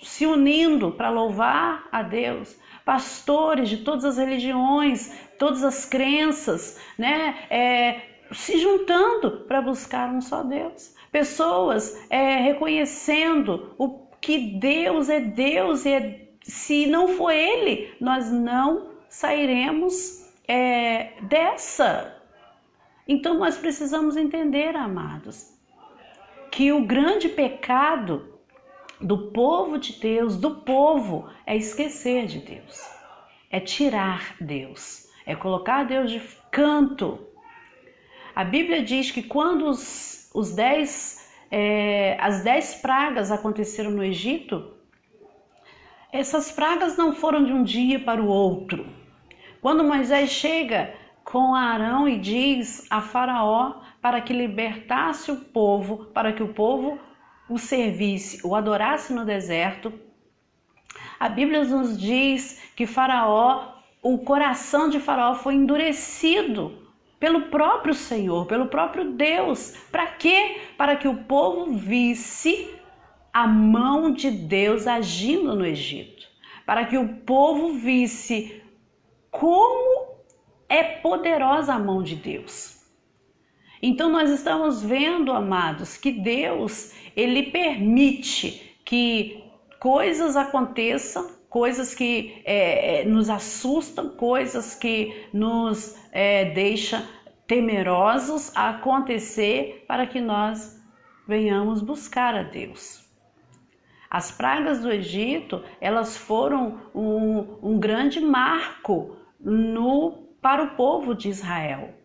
se 0.01 0.25
unindo 0.25 0.91
para 0.91 1.10
louvar 1.10 1.88
a 1.91 2.01
Deus, 2.01 2.56
pastores 2.84 3.70
de 3.70 3.77
todas 3.77 4.06
as 4.06 4.17
religiões, 4.17 5.13
todas 5.38 5.63
as 5.63 5.86
crenças, 5.86 6.79
né? 6.98 7.46
É, 7.50 8.01
se 8.32 8.58
juntando 8.58 9.46
para 9.48 9.62
buscar 9.62 10.10
um 10.10 10.22
só 10.22 10.44
Deus. 10.44 10.96
Pessoas 11.12 12.06
é, 12.10 12.38
reconhecendo 12.38 13.74
o 13.77 14.08
que 14.20 14.58
Deus 14.60 15.10
é 15.10 15.20
Deus 15.20 15.86
e 15.86 15.94
é, 15.94 16.29
se 16.41 16.88
não 16.88 17.10
for 17.10 17.32
Ele, 17.32 17.94
nós 18.01 18.32
não 18.32 18.91
sairemos 19.10 20.27
é, 20.48 21.13
dessa. 21.22 22.15
Então 23.08 23.36
nós 23.36 23.58
precisamos 23.58 24.17
entender, 24.17 24.75
amados, 24.75 25.57
que 26.58 26.72
o 26.72 26.84
grande 26.84 27.30
pecado 27.30 28.34
do 29.00 29.30
povo 29.30 29.78
de 29.78 29.94
Deus, 30.00 30.36
do 30.38 30.56
povo, 30.56 31.30
é 31.46 31.56
esquecer 31.56 32.26
de 32.26 32.40
Deus, 32.40 32.82
é 33.52 33.60
tirar 33.60 34.36
Deus, 34.42 35.08
é 35.24 35.36
colocar 35.36 35.84
Deus 35.84 36.10
de 36.10 36.20
canto. 36.50 37.20
A 38.36 38.44
Bíblia 38.44 38.82
diz 38.82 39.12
que 39.12 39.22
quando 39.22 39.68
os, 39.68 40.32
os 40.34 40.56
dez, 40.56 41.32
é, 41.52 42.18
as 42.20 42.44
dez 42.44 42.74
pragas 42.74 43.32
aconteceram 43.32 43.92
no 43.92 44.04
Egito, 44.04 44.74
essas 46.12 46.52
pragas 46.52 46.98
não 46.98 47.14
foram 47.14 47.44
de 47.44 47.54
um 47.54 47.62
dia 47.62 48.00
para 48.00 48.20
o 48.20 48.28
outro. 48.28 48.88
Quando 49.62 49.84
Moisés 49.84 50.32
chega 50.32 50.92
com 51.24 51.54
Arão 51.54 52.10
e 52.10 52.18
diz 52.18 52.88
a 52.90 53.00
Faraó 53.00 53.86
para 54.08 54.22
que 54.22 54.32
libertasse 54.32 55.30
o 55.30 55.36
povo, 55.36 56.06
para 56.14 56.32
que 56.32 56.42
o 56.42 56.54
povo 56.54 56.98
o 57.50 57.58
servisse, 57.58 58.40
o 58.42 58.56
adorasse 58.56 59.12
no 59.12 59.26
deserto. 59.26 59.92
A 61.20 61.28
Bíblia 61.28 61.66
nos 61.66 62.00
diz 62.00 62.72
que 62.74 62.86
Faraó, 62.86 63.74
o 64.02 64.20
coração 64.20 64.90
de 64.90 64.98
Faraó 64.98 65.36
foi 65.36 65.56
endurecido 65.56 66.88
pelo 67.20 67.48
próprio 67.48 67.94
Senhor, 67.94 68.46
pelo 68.46 68.68
próprio 68.68 69.12
Deus. 69.12 69.76
Para 69.92 70.08
quê? 70.08 70.62
Para 70.78 70.96
que 70.96 71.10
o 71.10 71.24
povo 71.26 71.74
visse 71.74 72.74
a 73.34 73.46
mão 73.46 74.14
de 74.14 74.32
Deus 74.32 74.88
agindo 74.88 75.54
no 75.54 75.66
Egito. 75.66 76.26
Para 76.66 76.86
que 76.86 76.98
o 76.98 77.10
povo 77.26 77.74
visse 77.74 78.64
como 79.30 80.16
é 80.70 80.82
poderosa 80.82 81.74
a 81.74 81.80
mão 81.80 82.02
de 82.02 82.16
Deus. 82.16 82.76
Então 83.81 84.10
nós 84.10 84.29
estamos 84.29 84.81
vendo, 84.81 85.31
amados, 85.31 85.98
que 85.98 86.12
Deus, 86.12 86.93
ele 87.15 87.43
permite 87.43 88.75
que 88.84 89.43
coisas 89.79 90.36
aconteçam, 90.36 91.29
coisas 91.50 91.93
que 91.93 92.41
é, 92.43 93.01
é 93.01 93.05
nos 93.05 93.29
assustam, 93.29 94.10
coisas 94.10 94.74
que 94.74 95.27
nos 95.31 95.96
é, 96.12 96.46
deixam 96.46 97.03
temerosos 97.46 98.51
a 98.55 98.69
acontecer 98.69 99.86
para 99.88 100.07
que 100.07 100.19
nós 100.19 100.81
venhamos 101.27 101.81
buscar 101.81 102.36
a 102.36 102.43
Deus. 102.43 103.05
As 104.10 104.31
pragas 104.31 104.81
do 104.81 104.89
Egito, 104.89 105.63
elas 105.79 106.17
foram 106.17 106.79
um, 106.96 107.57
um 107.62 107.79
grande 107.79 108.22
marco 108.22 109.17
no, 109.39 110.29
para 110.41 110.63
o 110.63 110.75
povo 110.75 111.13
de 111.13 111.29
Israel 111.29 111.97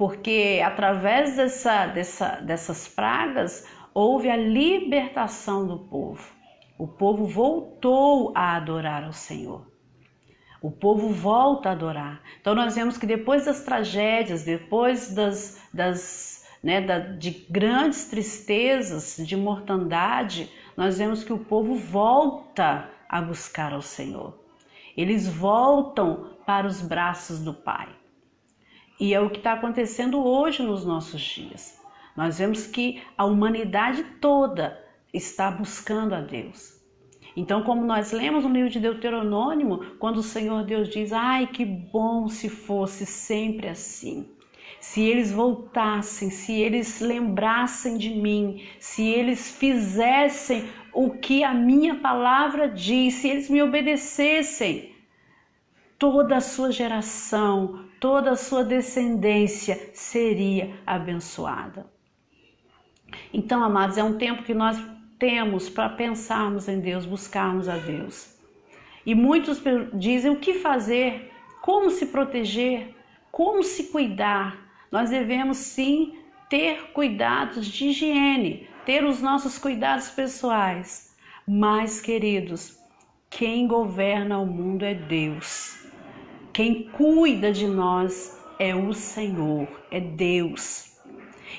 porque 0.00 0.62
através 0.64 1.36
dessa, 1.36 1.84
dessa, 1.84 2.36
dessas 2.36 2.88
pragas 2.88 3.68
houve 3.92 4.30
a 4.30 4.36
libertação 4.36 5.66
do 5.66 5.78
povo. 5.78 6.26
O 6.78 6.88
povo 6.88 7.26
voltou 7.26 8.32
a 8.34 8.56
adorar 8.56 9.04
ao 9.04 9.12
Senhor. 9.12 9.70
O 10.62 10.70
povo 10.70 11.10
volta 11.10 11.68
a 11.68 11.72
adorar. 11.72 12.22
Então 12.40 12.54
nós 12.54 12.76
vemos 12.76 12.96
que 12.96 13.04
depois 13.04 13.44
das 13.44 13.62
tragédias, 13.62 14.42
depois 14.42 15.14
das, 15.14 15.60
das 15.70 16.46
né, 16.62 16.80
da, 16.80 16.98
de 16.98 17.46
grandes 17.50 18.06
tristezas, 18.06 19.18
de 19.18 19.36
mortandade, 19.36 20.50
nós 20.78 20.96
vemos 20.96 21.22
que 21.22 21.32
o 21.34 21.44
povo 21.44 21.74
volta 21.74 22.88
a 23.06 23.20
buscar 23.20 23.74
ao 23.74 23.82
Senhor. 23.82 24.32
Eles 24.96 25.28
voltam 25.28 26.30
para 26.46 26.66
os 26.66 26.80
braços 26.80 27.40
do 27.40 27.52
Pai. 27.52 27.99
E 29.00 29.14
é 29.14 29.20
o 29.20 29.30
que 29.30 29.38
está 29.38 29.54
acontecendo 29.54 30.22
hoje 30.22 30.62
nos 30.62 30.84
nossos 30.84 31.22
dias. 31.22 31.80
Nós 32.14 32.38
vemos 32.38 32.66
que 32.66 33.02
a 33.16 33.24
humanidade 33.24 34.04
toda 34.20 34.78
está 35.12 35.50
buscando 35.50 36.14
a 36.14 36.20
Deus. 36.20 36.78
Então, 37.34 37.62
como 37.62 37.82
nós 37.82 38.12
lemos 38.12 38.44
no 38.44 38.52
livro 38.52 38.68
de 38.68 38.78
Deuteronômio, 38.78 39.96
quando 39.98 40.18
o 40.18 40.22
Senhor 40.22 40.64
Deus 40.64 40.90
diz: 40.90 41.14
Ai, 41.14 41.46
que 41.46 41.64
bom 41.64 42.28
se 42.28 42.50
fosse 42.50 43.06
sempre 43.06 43.68
assim. 43.68 44.28
Se 44.78 45.00
eles 45.00 45.32
voltassem, 45.32 46.28
se 46.28 46.52
eles 46.60 47.00
lembrassem 47.00 47.96
de 47.96 48.10
mim, 48.10 48.66
se 48.78 49.08
eles 49.08 49.50
fizessem 49.50 50.68
o 50.92 51.10
que 51.10 51.42
a 51.42 51.54
minha 51.54 51.96
palavra 51.96 52.68
diz, 52.68 53.14
se 53.14 53.28
eles 53.28 53.48
me 53.48 53.62
obedecessem, 53.62 54.94
toda 55.98 56.36
a 56.36 56.40
sua 56.40 56.70
geração, 56.70 57.89
toda 58.00 58.30
a 58.30 58.36
sua 58.36 58.64
descendência 58.64 59.90
seria 59.92 60.74
abençoada. 60.86 61.86
Então, 63.32 63.62
amados, 63.62 63.98
é 63.98 64.02
um 64.02 64.16
tempo 64.16 64.42
que 64.42 64.54
nós 64.54 64.82
temos 65.18 65.68
para 65.68 65.90
pensarmos 65.90 66.66
em 66.66 66.80
Deus, 66.80 67.04
buscarmos 67.04 67.68
a 67.68 67.76
Deus. 67.76 68.36
E 69.04 69.14
muitos 69.14 69.62
dizem 69.94 70.30
o 70.30 70.40
que 70.40 70.54
fazer, 70.54 71.30
como 71.60 71.90
se 71.90 72.06
proteger, 72.06 72.94
como 73.30 73.62
se 73.62 73.84
cuidar. 73.84 74.56
Nós 74.90 75.10
devemos 75.10 75.58
sim 75.58 76.18
ter 76.48 76.92
cuidados 76.92 77.66
de 77.66 77.88
higiene, 77.88 78.68
ter 78.86 79.04
os 79.04 79.20
nossos 79.20 79.58
cuidados 79.58 80.08
pessoais. 80.10 81.14
Mas, 81.46 82.00
queridos, 82.00 82.78
quem 83.28 83.66
governa 83.66 84.38
o 84.38 84.46
mundo 84.46 84.84
é 84.84 84.94
Deus. 84.94 85.79
Quem 86.52 86.88
cuida 86.90 87.52
de 87.52 87.66
nós 87.66 88.40
é 88.58 88.74
o 88.74 88.92
Senhor, 88.92 89.68
é 89.90 90.00
Deus. 90.00 91.00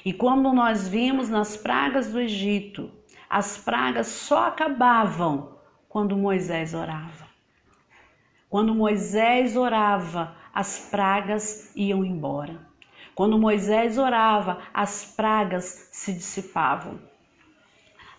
E 0.03 0.11
quando 0.11 0.51
nós 0.51 0.87
vimos 0.87 1.29
nas 1.29 1.55
pragas 1.55 2.11
do 2.11 2.19
Egito, 2.19 2.91
as 3.29 3.57
pragas 3.57 4.07
só 4.07 4.47
acabavam 4.47 5.55
quando 5.87 6.17
Moisés 6.17 6.73
orava. 6.73 7.27
Quando 8.49 8.75
Moisés 8.75 9.55
orava, 9.55 10.35
as 10.53 10.89
pragas 10.91 11.71
iam 11.73 12.03
embora. 12.03 12.59
Quando 13.15 13.37
Moisés 13.37 13.97
orava, 13.97 14.59
as 14.73 15.13
pragas 15.15 15.89
se 15.93 16.11
dissipavam. 16.11 16.99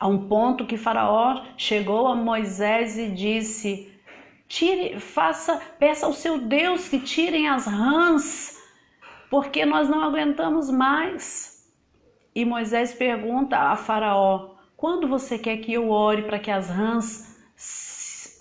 A 0.00 0.06
um 0.06 0.26
ponto 0.26 0.66
que 0.66 0.78
Faraó 0.78 1.44
chegou 1.56 2.06
a 2.06 2.14
Moisés 2.14 2.96
e 2.96 3.10
disse: 3.10 3.91
Tire, 4.52 5.00
faça, 5.00 5.56
peça 5.78 6.04
ao 6.04 6.12
seu 6.12 6.38
Deus 6.38 6.86
que 6.86 7.00
tirem 7.00 7.48
as 7.48 7.64
rãs, 7.64 8.60
porque 9.30 9.64
nós 9.64 9.88
não 9.88 10.02
aguentamos 10.02 10.68
mais. 10.68 11.72
E 12.34 12.44
Moisés 12.44 12.92
pergunta 12.92 13.56
a 13.56 13.74
Faraó: 13.76 14.56
quando 14.76 15.08
você 15.08 15.38
quer 15.38 15.56
que 15.56 15.72
eu 15.72 15.88
ore 15.88 16.24
para 16.24 16.38
que 16.38 16.50
as 16.50 16.68
rãs 16.68 17.42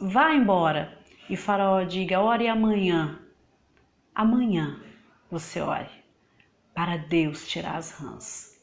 vá 0.02 0.34
embora? 0.34 1.00
E 1.30 1.38
Faraó 1.38 1.82
diga: 1.84 2.20
ore 2.20 2.46
amanhã. 2.50 3.18
Amanhã 4.14 4.84
você 5.32 5.62
ore 5.62 6.04
para 6.74 6.98
Deus 6.98 7.48
tirar 7.48 7.78
as 7.78 7.92
rãs. 7.92 8.62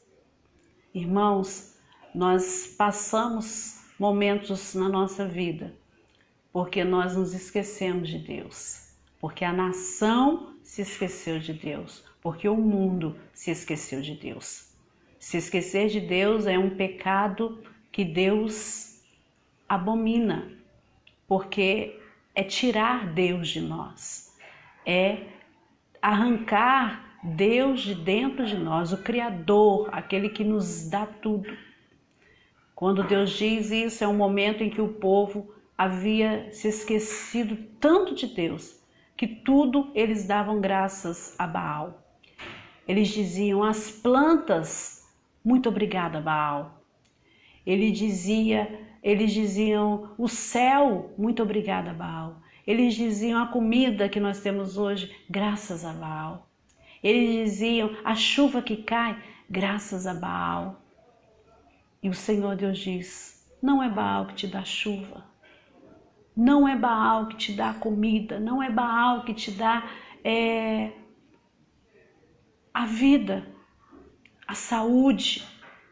Irmãos, 0.93 1.75
nós 2.13 2.75
passamos 2.77 3.89
momentos 3.97 4.75
na 4.75 4.87
nossa 4.87 5.25
vida 5.25 5.78
porque 6.51 6.83
nós 6.83 7.15
nos 7.15 7.33
esquecemos 7.33 8.09
de 8.09 8.17
Deus, 8.17 8.93
porque 9.19 9.45
a 9.45 9.53
nação 9.53 10.55
se 10.63 10.81
esqueceu 10.81 11.39
de 11.39 11.53
Deus, 11.53 12.03
porque 12.21 12.47
o 12.47 12.55
mundo 12.55 13.15
se 13.33 13.51
esqueceu 13.51 14.01
de 14.01 14.15
Deus. 14.15 14.73
Se 15.19 15.37
esquecer 15.37 15.89
de 15.89 15.99
Deus 15.99 16.45
é 16.45 16.57
um 16.57 16.71
pecado 16.71 17.63
que 17.91 18.03
Deus 18.05 19.01
abomina, 19.67 20.51
porque 21.27 21.99
é 22.33 22.43
tirar 22.43 23.13
Deus 23.13 23.49
de 23.49 23.61
nós, 23.61 24.35
é 24.85 25.23
arrancar 26.01 27.17
Deus 27.21 27.81
de 27.81 27.93
dentro 27.93 28.45
de 28.45 28.57
nós, 28.57 28.93
o 28.93 29.03
Criador, 29.03 29.89
aquele 29.91 30.29
que 30.29 30.43
nos 30.43 30.89
dá 30.89 31.05
tudo. 31.05 31.55
Quando 32.73 33.03
Deus 33.03 33.31
diz 33.31 33.71
isso, 33.71 34.03
é 34.03 34.07
um 34.07 34.15
momento 34.15 34.63
em 34.63 34.69
que 34.69 34.81
o 34.81 34.87
povo 34.87 35.53
havia 35.79 36.51
se 36.51 36.67
esquecido 36.67 37.55
tanto 37.79 38.13
de 38.13 38.27
Deus 38.27 38.83
que 39.15 39.25
tudo 39.25 39.89
eles 39.95 40.27
davam 40.27 40.59
graças 40.59 41.33
a 41.39 41.47
Baal. 41.47 42.05
Eles 42.85 43.07
diziam 43.07 43.63
as 43.63 43.89
plantas, 43.89 45.07
muito 45.41 45.69
obrigada 45.69 46.19
Baal. 46.19 46.83
Ele 47.65 47.91
dizia, 47.91 48.87
eles 49.01 49.31
diziam 49.31 50.13
o 50.17 50.27
céu, 50.27 51.13
muito 51.17 51.41
obrigada 51.41 51.93
Baal. 51.93 52.41
Eles 52.67 52.93
diziam 52.93 53.41
a 53.41 53.47
comida 53.47 54.09
que 54.09 54.19
nós 54.19 54.41
temos 54.41 54.77
hoje, 54.77 55.15
graças 55.29 55.85
a 55.85 55.93
Baal. 55.93 56.49
Eles 57.01 57.31
diziam 57.31 57.95
a 58.03 58.15
chuva 58.15 58.61
que 58.61 58.75
cai, 58.75 59.17
graças 59.49 60.05
a 60.05 60.13
Baal. 60.13 60.81
E 62.03 62.09
o 62.09 62.13
Senhor 62.13 62.57
Deus 62.57 62.79
diz: 62.79 63.49
não 63.61 63.81
é 63.81 63.89
Baal 63.89 64.25
que 64.25 64.35
te 64.35 64.45
dá 64.45 64.65
chuva, 64.65 65.28
não 66.39 66.65
é 66.65 66.73
Baal 66.73 67.27
que 67.27 67.35
te 67.35 67.51
dá 67.51 67.73
comida, 67.73 68.39
não 68.39 68.63
é 68.63 68.71
Baal 68.71 69.25
que 69.25 69.33
te 69.33 69.51
dá 69.51 69.83
é, 70.23 70.93
a 72.73 72.85
vida, 72.85 73.45
a 74.47 74.55
saúde. 74.55 75.45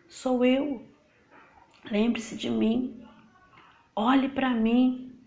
Sou 0.07 0.45
eu. 0.45 0.86
Lembre-se 1.91 2.38
de 2.38 2.49
mim. 2.49 3.05
Olhe 3.93 4.29
para 4.29 4.51
mim. 4.51 5.19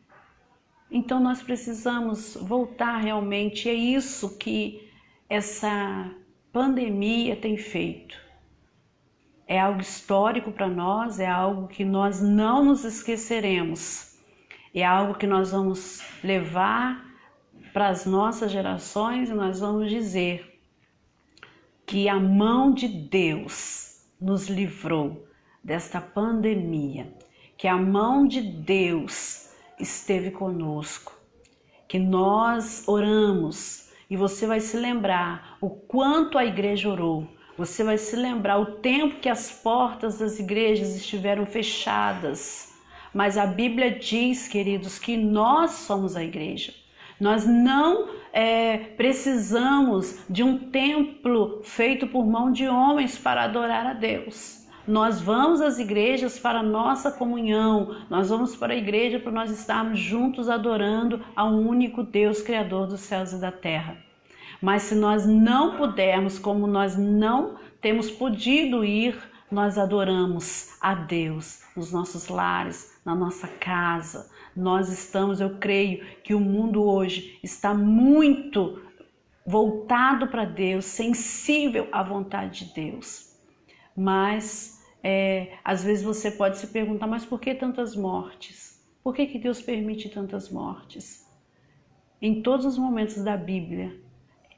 Então 0.91 1.21
nós 1.21 1.43
precisamos 1.43 2.35
voltar 2.41 2.97
realmente. 2.97 3.69
É 3.69 3.75
isso 3.75 4.39
que 4.39 4.91
essa 5.29 6.11
pandemia 6.51 7.37
tem 7.37 7.59
feito. 7.59 8.19
É 9.47 9.61
algo 9.61 9.83
histórico 9.83 10.51
para 10.51 10.69
nós, 10.69 11.21
é 11.21 11.27
algo 11.27 11.69
que 11.69 11.85
nós 11.85 12.23
não 12.23 12.65
nos 12.65 12.85
esqueceremos 12.85 14.10
é 14.79 14.85
algo 14.85 15.15
que 15.15 15.27
nós 15.27 15.51
vamos 15.51 16.01
levar 16.23 17.05
para 17.73 17.89
as 17.89 18.07
nossas 18.07 18.51
gerações 18.53 19.29
e 19.29 19.35
nós 19.35 19.61
vamos 19.61 19.91
dizer 19.91 20.61
que 21.87 22.09
a 22.09 22.21
mão 22.21 22.73
de 22.73 22.87
Deus 22.87 24.07
nos 24.21 24.49
livrou 24.49 25.27
desta 25.63 26.01
pandemia, 26.01 27.13
que 27.57 27.67
a 27.67 27.77
mão 27.77 28.27
de 28.27 28.41
Deus 28.41 29.51
esteve 29.79 30.31
conosco, 30.31 31.19
que 31.89 31.99
nós 31.99 32.87
oramos 32.87 33.91
e 34.09 34.17
você 34.17 34.47
vai 34.47 34.61
se 34.61 34.77
lembrar 34.77 35.57
o 35.61 35.69
quanto 35.71 36.39
a 36.39 36.45
igreja 36.45 36.89
orou. 36.89 37.27
Você 37.57 37.85
vai 37.85 37.99
se 37.99 38.17
lembrar 38.17 38.59
o 38.59 38.77
tempo 38.77 39.21
que 39.21 39.29
as 39.29 39.51
portas 39.51 40.19
das 40.19 40.39
igrejas 40.39 40.95
estiveram 40.95 41.45
fechadas 41.45 42.70
mas 43.15 43.37
a 43.37 43.47
Bíblia 43.47 43.99
diz, 43.99 44.49
queridos, 44.49 44.99
que 44.99 45.17
nós 45.17 45.73
somos 45.73 46.17
a 46.17 46.23
igreja. 46.23 46.73
Nós 47.21 47.47
não 47.47 48.09
é, 48.33 48.79
precisamos 48.97 50.25
de 50.29 50.43
um 50.43 50.57
templo 50.57 51.61
feito 51.63 52.07
por 52.07 52.25
mão 52.25 52.51
de 52.51 52.67
homens 52.67 53.19
para 53.19 53.45
adorar 53.45 53.87
a 53.87 53.93
Deus. 53.93 54.67
Nós 54.89 55.21
vamos 55.21 55.61
às 55.61 55.79
igrejas 55.79 56.39
para 56.39 56.63
nossa 56.63 57.13
comunhão, 57.13 57.95
nós 58.09 58.31
vamos 58.31 58.57
para 58.57 58.73
a 58.73 58.77
igreja 58.77 59.19
para 59.19 59.31
nós 59.31 59.51
estarmos 59.51 60.01
juntos 60.01 60.49
adorando 60.49 61.25
ao 61.37 61.53
único 61.53 62.03
Deus 62.03 62.41
Criador 62.41 62.87
dos 62.87 63.01
céus 63.01 63.33
e 63.33 63.41
da 63.41 63.53
terra. 63.53 63.99
Mas 64.61 64.83
se 64.83 64.95
nós 64.95 65.27
não 65.27 65.77
pudermos, 65.77 66.39
como 66.39 66.67
nós 66.67 66.97
não 66.97 67.57
temos 67.81 68.11
podido 68.11 68.85
ir, 68.85 69.17
nós 69.51 69.79
adoramos 69.79 70.77
a 70.81 70.95
Deus 70.95 71.63
nos 71.77 71.93
nossos 71.93 72.29
lares, 72.29 72.90
na 73.05 73.15
nossa 73.15 73.49
casa. 73.49 74.31
Nós 74.55 74.89
estamos, 74.89 75.41
eu 75.41 75.59
creio 75.59 76.05
que 76.23 76.35
o 76.35 76.41
mundo 76.41 76.83
hoje 76.83 77.39
está 77.43 77.73
muito 77.73 78.83
voltado 79.47 80.29
para 80.29 80.45
Deus, 80.45 80.85
sensível 80.85 81.89
à 81.93 82.03
vontade 82.03 82.67
de 82.67 82.75
Deus. 82.75 83.37
Mas 83.97 84.85
é, 85.03 85.59
às 85.65 85.83
vezes 85.83 86.05
você 86.05 86.31
pode 86.31 86.59
se 86.59 86.69
perguntar, 86.69 87.07
mas 87.07 87.25
por 87.25 87.41
que 87.41 87.55
tantas 87.55 87.97
mortes? 87.97 88.81
Por 89.03 89.15
que, 89.15 89.27
que 89.27 89.39
Deus 89.39 89.63
permite 89.63 90.09
tantas 90.09 90.51
mortes? 90.51 91.27
Em 92.21 92.43
todos 92.43 92.67
os 92.67 92.77
momentos 92.77 93.23
da 93.25 93.37
Bíblia, 93.37 93.99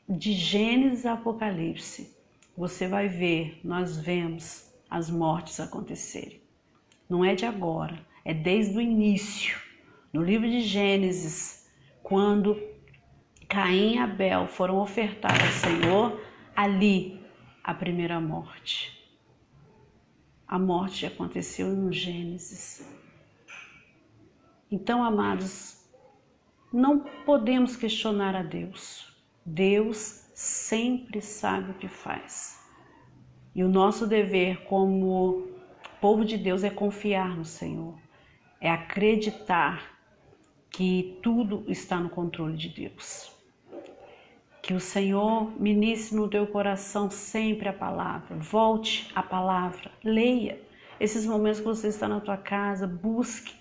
de 0.09 0.33
Gênesis 0.33 1.07
a 1.07 1.13
Apocalipse, 1.13 2.17
você 2.57 2.89
vai 2.89 3.09
ver, 3.09 3.61
nós 3.63 3.97
vemos 3.97 4.71
as 4.91 5.09
mortes 5.09 5.61
acontecerem. 5.61 6.43
Não 7.09 7.25
é 7.25 7.35
de 7.35 7.47
agora, 7.47 8.05
é 8.25 8.33
desde 8.33 8.77
o 8.77 8.81
início. 8.81 9.59
No 10.13 10.23
livro 10.23 10.49
de 10.49 10.61
Gênesis, 10.61 11.71
quando 12.03 12.61
Caim 13.49 13.95
e 13.95 13.99
Abel 13.99 14.47
foram 14.47 14.79
ofertar 14.79 15.33
ao 15.41 15.53
Senhor, 15.53 16.21
ali 16.55 17.21
a 17.63 17.73
primeira 17.75 18.21
morte. 18.21 18.99
A 20.47 20.59
morte 20.59 21.07
aconteceu 21.07 21.69
no 21.69 21.93
Gênesis. 21.93 22.87
Então, 24.71 25.03
amados, 25.03 25.87
não 26.73 27.01
podemos 27.27 27.77
questionar 27.77 28.35
a 28.35 28.43
Deus. 28.43 29.15
Deus 29.45 30.31
sempre 30.35 31.21
sabe 31.21 31.73
o 31.73 31.75
que 31.75 31.89
faz. 31.89 32.59
E 33.55 33.63
o 33.63 33.69
nosso 33.69 34.07
dever 34.07 34.65
como 34.65 35.49
povo 36.01 36.25
de 36.25 36.39
Deus 36.39 36.65
é 36.65 36.71
confiar 36.71 37.37
no 37.37 37.45
Senhor, 37.45 37.95
é 38.63 38.71
acreditar 38.71 39.99
que 40.71 41.19
tudo 41.21 41.65
está 41.67 41.99
no 41.99 42.09
controle 42.09 42.57
de 42.57 42.69
Deus. 42.69 43.33
Que 44.63 44.73
o 44.73 44.79
Senhor 44.79 45.51
ministre 45.61 46.17
no 46.17 46.29
teu 46.29 46.47
coração 46.47 47.11
sempre 47.11 47.69
a 47.69 47.73
palavra. 47.73 48.37
Volte 48.37 49.11
a 49.17 49.23
palavra, 49.23 49.91
leia. 50.05 50.63
Esses 51.01 51.27
momentos 51.27 51.59
que 51.59 51.67
você 51.67 51.89
está 51.89 52.07
na 52.07 52.21
tua 52.21 52.37
casa, 52.37 52.87
busque 52.87 53.53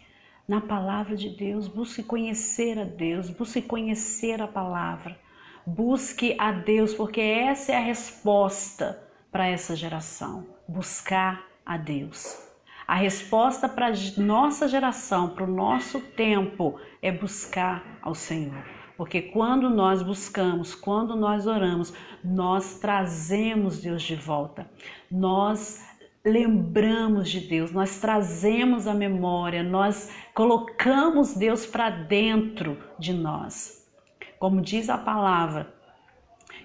na 0.47 0.61
palavra 0.61 1.15
de 1.15 1.29
Deus, 1.29 1.67
busque 1.67 2.03
conhecer 2.03 2.77
a 2.77 2.83
Deus, 2.83 3.31
busque 3.31 3.63
conhecer 3.63 4.39
a 4.39 4.47
palavra. 4.47 5.19
Busque 5.65 6.35
a 6.37 6.51
Deus, 6.51 6.93
porque 6.93 7.21
essa 7.21 7.71
é 7.71 7.77
a 7.77 7.79
resposta 7.79 9.01
para 9.31 9.47
essa 9.47 9.75
geração: 9.75 10.45
buscar 10.67 11.43
a 11.65 11.77
Deus. 11.77 12.50
A 12.87 12.95
resposta 12.95 13.69
para 13.69 13.91
nossa 14.17 14.67
geração, 14.67 15.29
para 15.29 15.43
o 15.43 15.51
nosso 15.51 15.99
tempo, 15.99 16.79
é 17.01 17.11
buscar 17.11 17.99
ao 18.01 18.13
Senhor. 18.13 18.63
Porque 18.97 19.21
quando 19.21 19.69
nós 19.69 20.03
buscamos, 20.03 20.75
quando 20.75 21.15
nós 21.15 21.47
oramos, 21.47 21.93
nós 22.23 22.79
trazemos 22.79 23.81
Deus 23.81 24.03
de 24.03 24.15
volta. 24.15 24.69
Nós 25.09 25.83
lembramos 26.23 27.29
de 27.29 27.39
Deus, 27.39 27.71
nós 27.71 27.99
trazemos 27.99 28.85
a 28.87 28.93
memória, 28.93 29.63
nós 29.63 30.11
colocamos 30.35 31.33
Deus 31.33 31.65
para 31.65 31.89
dentro 31.89 32.77
de 32.99 33.11
nós. 33.11 33.89
Como 34.37 34.61
diz 34.61 34.89
a 34.89 34.97
palavra, 34.97 35.73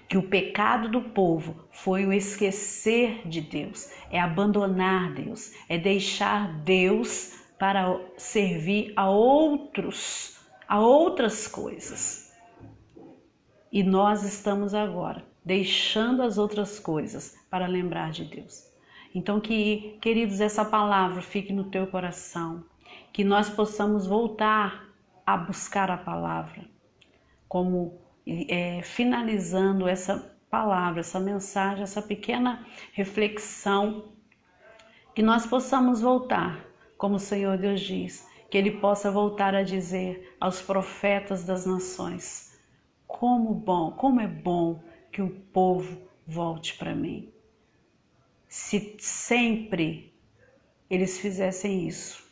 que 0.07 0.17
o 0.17 0.23
pecado 0.23 0.89
do 0.89 1.01
povo 1.01 1.67
foi 1.71 2.05
o 2.05 2.13
esquecer 2.13 3.27
de 3.27 3.41
Deus, 3.41 3.91
é 4.09 4.19
abandonar 4.19 5.13
Deus, 5.13 5.53
é 5.67 5.77
deixar 5.77 6.51
Deus 6.61 7.33
para 7.59 7.99
servir 8.17 8.93
a 8.95 9.09
outros, 9.09 10.39
a 10.67 10.79
outras 10.79 11.47
coisas. 11.47 12.33
E 13.71 13.83
nós 13.83 14.23
estamos 14.23 14.73
agora 14.73 15.25
deixando 15.43 16.23
as 16.23 16.37
outras 16.37 16.79
coisas 16.79 17.35
para 17.49 17.67
lembrar 17.67 18.11
de 18.11 18.25
Deus. 18.25 18.67
Então 19.15 19.39
que, 19.39 19.97
queridos, 20.01 20.41
essa 20.41 20.63
palavra 20.63 21.21
fique 21.21 21.53
no 21.53 21.65
teu 21.65 21.87
coração, 21.87 22.65
que 23.11 23.23
nós 23.23 23.49
possamos 23.49 24.05
voltar 24.05 24.85
a 25.25 25.35
buscar 25.37 25.89
a 25.89 25.97
palavra 25.97 26.65
como 27.47 27.99
é, 28.49 28.81
finalizando 28.81 29.87
essa 29.87 30.35
palavra, 30.49 30.99
essa 30.99 31.19
mensagem, 31.19 31.83
essa 31.83 32.01
pequena 32.01 32.65
reflexão, 32.93 34.11
que 35.15 35.21
nós 35.21 35.45
possamos 35.45 36.01
voltar, 36.01 36.65
como 36.97 37.15
o 37.15 37.19
Senhor 37.19 37.57
Deus 37.57 37.81
diz, 37.81 38.27
que 38.49 38.57
Ele 38.57 38.71
possa 38.71 39.11
voltar 39.11 39.55
a 39.55 39.63
dizer 39.63 40.35
aos 40.39 40.61
profetas 40.61 41.43
das 41.43 41.65
nações: 41.65 42.59
como 43.05 43.53
bom, 43.53 43.91
como 43.91 44.21
é 44.21 44.27
bom 44.27 44.83
que 45.11 45.21
o 45.21 45.29
povo 45.29 46.07
volte 46.25 46.77
para 46.77 46.93
mim. 46.93 47.31
Se 48.47 48.95
sempre 48.99 50.13
eles 50.89 51.19
fizessem 51.19 51.87
isso, 51.87 52.23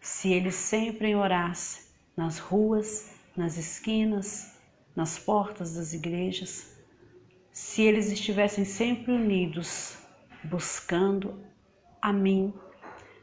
se 0.00 0.32
eles 0.32 0.54
sempre 0.54 1.14
orassem 1.14 1.84
nas 2.16 2.38
ruas, 2.38 3.14
nas 3.36 3.56
esquinas, 3.56 4.53
nas 4.94 5.18
portas 5.18 5.74
das 5.74 5.92
igrejas, 5.92 6.76
se 7.52 7.82
eles 7.82 8.10
estivessem 8.10 8.64
sempre 8.64 9.12
unidos, 9.12 9.98
buscando 10.42 11.42
a 12.00 12.12
mim, 12.12 12.52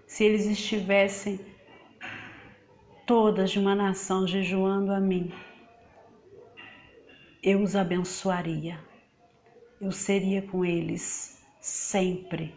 se 0.08 0.24
eles 0.24 0.46
estivessem 0.46 1.40
todas 3.06 3.52
de 3.52 3.60
uma 3.60 3.76
nação 3.76 4.28
jejuando 4.28 4.92
a 4.92 5.00
mim, 5.00 5.32
eu 7.44 7.62
os 7.62 7.76
abençoaria, 7.76 8.80
eu 9.80 9.92
seria 9.92 10.42
com 10.42 10.64
eles 10.64 11.42
sempre, 11.60 12.56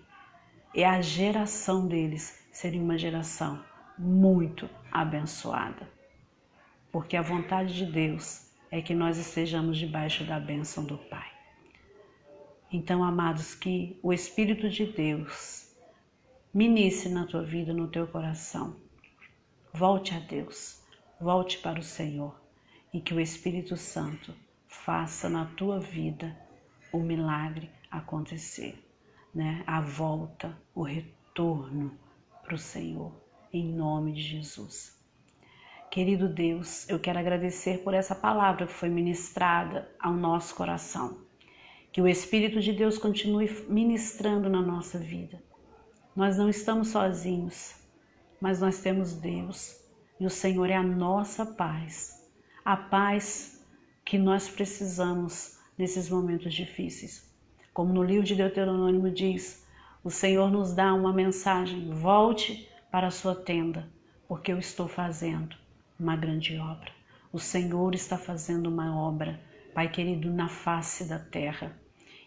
e 0.74 0.82
a 0.84 1.00
geração 1.00 1.86
deles 1.86 2.44
seria 2.52 2.82
uma 2.82 2.98
geração 2.98 3.64
muito 3.98 4.68
abençoada. 4.90 5.88
Porque 6.90 7.16
a 7.16 7.22
vontade 7.22 7.74
de 7.74 7.86
Deus 7.86 8.43
é 8.74 8.82
que 8.82 8.92
nós 8.92 9.18
estejamos 9.18 9.78
debaixo 9.78 10.24
da 10.24 10.40
bênção 10.40 10.84
do 10.84 10.98
Pai. 10.98 11.30
Então, 12.72 13.04
amados, 13.04 13.54
que 13.54 14.00
o 14.02 14.12
Espírito 14.12 14.68
de 14.68 14.84
Deus 14.84 15.72
ministre 16.52 17.08
na 17.08 17.24
tua 17.24 17.44
vida, 17.44 17.72
no 17.72 17.86
teu 17.86 18.04
coração. 18.08 18.74
Volte 19.72 20.12
a 20.12 20.18
Deus, 20.18 20.82
volte 21.20 21.58
para 21.58 21.78
o 21.78 21.84
Senhor 21.84 22.34
e 22.92 23.00
que 23.00 23.14
o 23.14 23.20
Espírito 23.20 23.76
Santo 23.76 24.34
faça 24.66 25.28
na 25.28 25.44
tua 25.44 25.78
vida 25.78 26.36
o 26.92 26.98
milagre 26.98 27.70
acontecer, 27.88 28.84
né? 29.32 29.62
A 29.68 29.80
volta, 29.80 30.60
o 30.74 30.82
retorno 30.82 31.96
para 32.42 32.56
o 32.56 32.58
Senhor, 32.58 33.14
em 33.52 33.72
nome 33.72 34.14
de 34.14 34.22
Jesus. 34.22 34.93
Querido 35.94 36.26
Deus, 36.26 36.88
eu 36.88 36.98
quero 36.98 37.20
agradecer 37.20 37.84
por 37.84 37.94
essa 37.94 38.16
palavra 38.16 38.66
que 38.66 38.72
foi 38.72 38.88
ministrada 38.88 39.88
ao 40.00 40.12
nosso 40.12 40.52
coração. 40.56 41.18
Que 41.92 42.02
o 42.02 42.08
Espírito 42.08 42.60
de 42.60 42.72
Deus 42.72 42.98
continue 42.98 43.48
ministrando 43.68 44.50
na 44.50 44.60
nossa 44.60 44.98
vida. 44.98 45.40
Nós 46.16 46.36
não 46.36 46.48
estamos 46.48 46.88
sozinhos, 46.88 47.76
mas 48.40 48.60
nós 48.60 48.80
temos 48.80 49.12
Deus 49.12 49.80
e 50.18 50.26
o 50.26 50.30
Senhor 50.30 50.68
é 50.68 50.74
a 50.74 50.82
nossa 50.82 51.46
paz, 51.46 52.28
a 52.64 52.76
paz 52.76 53.64
que 54.04 54.18
nós 54.18 54.48
precisamos 54.48 55.60
nesses 55.78 56.10
momentos 56.10 56.52
difíceis. 56.52 57.32
Como 57.72 57.92
no 57.92 58.02
livro 58.02 58.26
de 58.26 58.34
Deuteronômio 58.34 59.12
diz, 59.12 59.64
o 60.02 60.10
Senhor 60.10 60.50
nos 60.50 60.74
dá 60.74 60.92
uma 60.92 61.12
mensagem: 61.12 61.88
volte 61.90 62.68
para 62.90 63.06
a 63.06 63.12
sua 63.12 63.36
tenda, 63.36 63.88
porque 64.26 64.50
eu 64.50 64.58
estou 64.58 64.88
fazendo 64.88 65.62
uma 66.04 66.16
grande 66.16 66.58
obra. 66.58 66.92
O 67.32 67.38
Senhor 67.40 67.94
está 67.94 68.18
fazendo 68.18 68.66
uma 68.66 68.94
obra, 68.94 69.40
Pai 69.74 69.90
querido, 69.90 70.30
na 70.30 70.48
face 70.48 71.08
da 71.08 71.18
terra. 71.18 71.76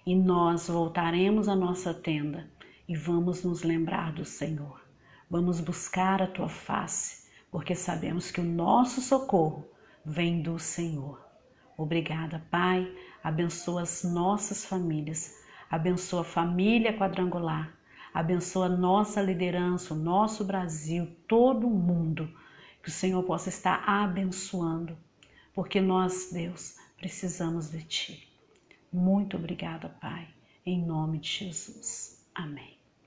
E 0.04 0.16
nós 0.16 0.68
voltaremos 0.68 1.48
à 1.48 1.56
nossa 1.56 1.94
tenda 1.94 2.50
e 2.90 2.96
vamos 2.96 3.44
nos 3.44 3.62
lembrar 3.62 4.12
do 4.13 4.26
Senhor. 4.26 4.82
Vamos 5.30 5.60
buscar 5.60 6.22
a 6.24 6.28
tua 6.28 6.50
face, 6.50 7.30
porque 7.52 7.76
sabemos 7.76 8.32
que 8.32 8.42
o 8.42 8.44
nosso 8.44 9.00
socorro 9.00 9.63
vem 10.04 10.42
do 10.42 10.58
Senhor. 10.58 11.24
Obrigada, 11.78 12.44
Pai. 12.50 12.92
Abençoa 13.24 13.84
as 13.84 14.04
nossas 14.04 14.66
famílias. 14.66 15.36
Abençoa 15.70 16.22
a 16.22 16.26
família 16.26 16.98
quadrangular. 16.98 17.72
Abençoa 18.12 18.66
a 18.66 18.70
nossa 18.70 19.22
liderança, 19.22 19.94
o 19.94 19.98
nosso 19.98 20.44
Brasil, 20.44 21.16
todo 21.28 21.68
o 21.68 21.70
mundo. 21.70 22.28
Que 22.88 22.91
o 22.91 22.93
Senhor 22.93 23.21
possa 23.23 23.50
estar 23.50 23.84
abençoando. 23.86 24.97
Porque 25.54 25.82
nós, 25.82 26.30
Deus, 26.32 26.78
precisamos 26.95 27.69
de 27.69 27.84
Ti. 27.84 28.30
Muito 28.93 29.36
obrigada, 29.36 29.89
Pai. 29.89 30.26
Em 30.65 30.86
nome 30.86 31.19
de 31.19 31.28
Jesus. 31.28 32.26
Amém. 32.34 32.77